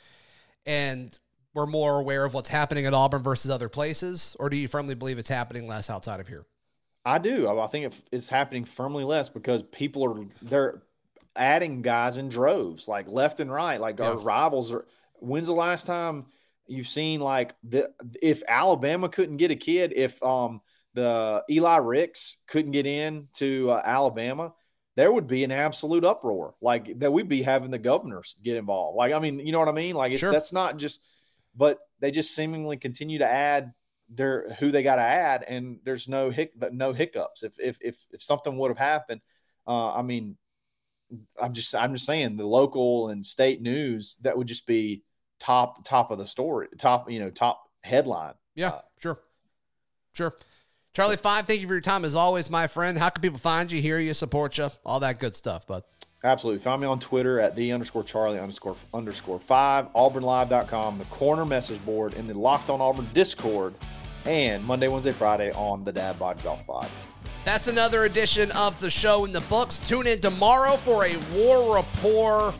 And 0.65 1.17
we're 1.53 1.67
more 1.67 1.99
aware 1.99 2.25
of 2.25 2.33
what's 2.33 2.49
happening 2.49 2.85
at 2.85 2.93
Auburn 2.93 3.21
versus 3.21 3.51
other 3.51 3.69
places, 3.69 4.35
or 4.39 4.49
do 4.49 4.57
you 4.57 4.67
firmly 4.67 4.95
believe 4.95 5.19
it's 5.19 5.29
happening 5.29 5.67
less 5.67 5.89
outside 5.89 6.19
of 6.19 6.27
here? 6.27 6.45
I 7.05 7.19
do. 7.19 7.47
I 7.59 7.67
think 7.67 7.93
it's 8.11 8.29
happening 8.29 8.65
firmly 8.65 9.03
less 9.03 9.29
because 9.29 9.61
people 9.63 10.03
are 10.05 10.25
they're 10.41 10.81
adding 11.35 11.81
guys 11.81 12.17
in 12.17 12.29
droves, 12.29 12.87
like 12.87 13.07
left 13.07 13.39
and 13.39 13.51
right. 13.51 13.79
Like 13.79 13.99
yeah. 13.99 14.09
our 14.09 14.17
rivals 14.17 14.71
are. 14.71 14.85
When's 15.19 15.47
the 15.47 15.53
last 15.53 15.85
time 15.85 16.25
you've 16.67 16.87
seen 16.87 17.19
like 17.19 17.53
the 17.63 17.89
if 18.21 18.43
Alabama 18.47 19.09
couldn't 19.09 19.37
get 19.37 19.51
a 19.51 19.55
kid, 19.55 19.93
if 19.95 20.21
um 20.23 20.61
the 20.93 21.43
Eli 21.49 21.77
Ricks 21.77 22.37
couldn't 22.47 22.71
get 22.71 22.85
in 22.85 23.27
to 23.33 23.71
uh, 23.71 23.81
Alabama, 23.83 24.53
there 24.95 25.11
would 25.11 25.25
be 25.27 25.43
an 25.43 25.51
absolute 25.51 26.05
uproar. 26.05 26.53
Like 26.61 26.99
that, 26.99 27.11
we'd 27.11 27.27
be 27.27 27.41
having 27.41 27.71
the 27.71 27.79
governors 27.79 28.35
get 28.43 28.57
involved. 28.57 28.97
Like 28.97 29.13
I 29.13 29.19
mean, 29.19 29.39
you 29.39 29.51
know 29.51 29.59
what 29.59 29.69
I 29.69 29.73
mean? 29.73 29.95
Like 29.95 30.15
sure. 30.17 30.31
that's 30.31 30.53
not 30.53 30.77
just 30.77 31.01
but 31.55 31.79
they 31.99 32.11
just 32.11 32.35
seemingly 32.35 32.77
continue 32.77 33.19
to 33.19 33.29
add 33.29 33.73
their 34.09 34.53
who 34.59 34.71
they 34.71 34.83
got 34.83 34.97
to 34.97 35.03
add, 35.03 35.43
and 35.43 35.79
there's 35.83 36.07
no 36.07 36.29
hic 36.29 36.51
no 36.71 36.93
hiccups. 36.93 37.43
If 37.43 37.59
if 37.59 37.77
if 37.81 37.97
if 38.11 38.23
something 38.23 38.57
would 38.57 38.69
have 38.69 38.77
happened, 38.77 39.21
uh, 39.67 39.93
I 39.93 40.01
mean, 40.01 40.37
I'm 41.41 41.53
just 41.53 41.73
I'm 41.75 41.93
just 41.93 42.05
saying 42.05 42.37
the 42.37 42.45
local 42.45 43.09
and 43.09 43.25
state 43.25 43.61
news 43.61 44.17
that 44.21 44.37
would 44.37 44.47
just 44.47 44.67
be 44.67 45.03
top 45.43 45.83
top 45.83 46.11
of 46.11 46.17
the 46.17 46.25
story, 46.25 46.67
top 46.77 47.09
you 47.09 47.19
know 47.19 47.29
top 47.29 47.69
headline. 47.81 48.33
Yeah, 48.55 48.69
uh, 48.69 48.81
sure, 48.99 49.19
sure. 50.13 50.33
Charlie 50.93 51.17
Five, 51.17 51.47
thank 51.47 51.61
you 51.61 51.67
for 51.67 51.73
your 51.73 51.81
time 51.81 52.05
as 52.05 52.15
always, 52.15 52.49
my 52.49 52.67
friend. 52.67 52.97
How 52.97 53.09
can 53.09 53.21
people 53.21 53.39
find 53.39 53.71
you, 53.71 53.81
hear 53.81 53.99
you, 53.99 54.13
support 54.13 54.57
you, 54.57 54.69
all 54.85 54.99
that 54.99 55.19
good 55.19 55.35
stuff, 55.35 55.65
bud? 55.67 55.83
Absolutely. 56.23 56.61
Find 56.61 56.79
me 56.79 56.87
on 56.87 56.99
Twitter 56.99 57.39
at 57.41 57.53
the 57.55 57.73
underscore 57.73 58.03
Charlie 58.03 58.39
underscore 58.39 58.77
underscore 58.93 59.39
five, 59.39 59.91
auburnlive.com, 59.93 60.97
the 60.97 61.05
corner 61.05 61.45
message 61.45 61.83
board, 61.85 62.13
in 62.13 62.27
the 62.27 62.37
Locked 62.37 62.69
on 62.69 62.79
Auburn 62.79 63.09
Discord, 63.13 63.73
and 64.25 64.63
Monday, 64.63 64.87
Wednesday, 64.87 65.11
Friday 65.11 65.51
on 65.51 65.83
the 65.83 65.91
Dad 65.91 66.17
Bod 66.17 66.41
Golf 66.41 66.65
Pod. 66.65 66.87
That's 67.43 67.67
another 67.67 68.05
edition 68.05 68.51
of 68.51 68.79
the 68.79 68.89
show 68.89 69.25
in 69.25 69.33
the 69.33 69.41
books. 69.41 69.79
Tune 69.79 70.07
in 70.07 70.21
tomorrow 70.21 70.77
for 70.77 71.05
a 71.05 71.17
War 71.33 71.75
Rapport 71.75 72.53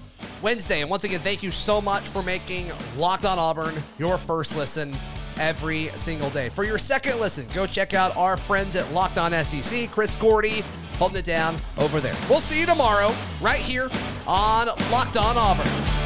Wednesday. 0.43 0.82
And 0.82 0.89
once 0.89 1.06
again, 1.06 1.21
thank 1.21 1.41
you 1.41 1.51
so 1.51 1.82
much 1.82 2.03
for 2.03 2.21
making 2.21 2.71
Locked 2.97 3.25
on 3.25 3.39
Auburn 3.39 3.73
your 3.97 4.17
first 4.17 4.56
listen 4.56 4.95
every 5.38 5.88
single 5.95 6.29
day. 6.29 6.49
For 6.49 6.63
your 6.63 6.77
second 6.77 7.19
listen, 7.19 7.47
go 7.53 7.65
check 7.65 7.93
out 7.93 8.15
our 8.15 8.38
friends 8.38 8.75
at 8.75 8.91
Locked 8.91 9.17
on 9.17 9.32
SEC, 9.45 9.89
Chris 9.89 10.13
Gordy 10.15 10.63
holding 10.97 11.17
it 11.17 11.25
down 11.25 11.56
over 11.77 11.99
there. 11.99 12.15
We'll 12.29 12.39
see 12.39 12.60
you 12.60 12.65
tomorrow 12.65 13.15
right 13.41 13.60
here 13.60 13.89
on 14.27 14.67
Locked 14.91 15.17
On 15.17 15.36
Auburn. 15.38 16.03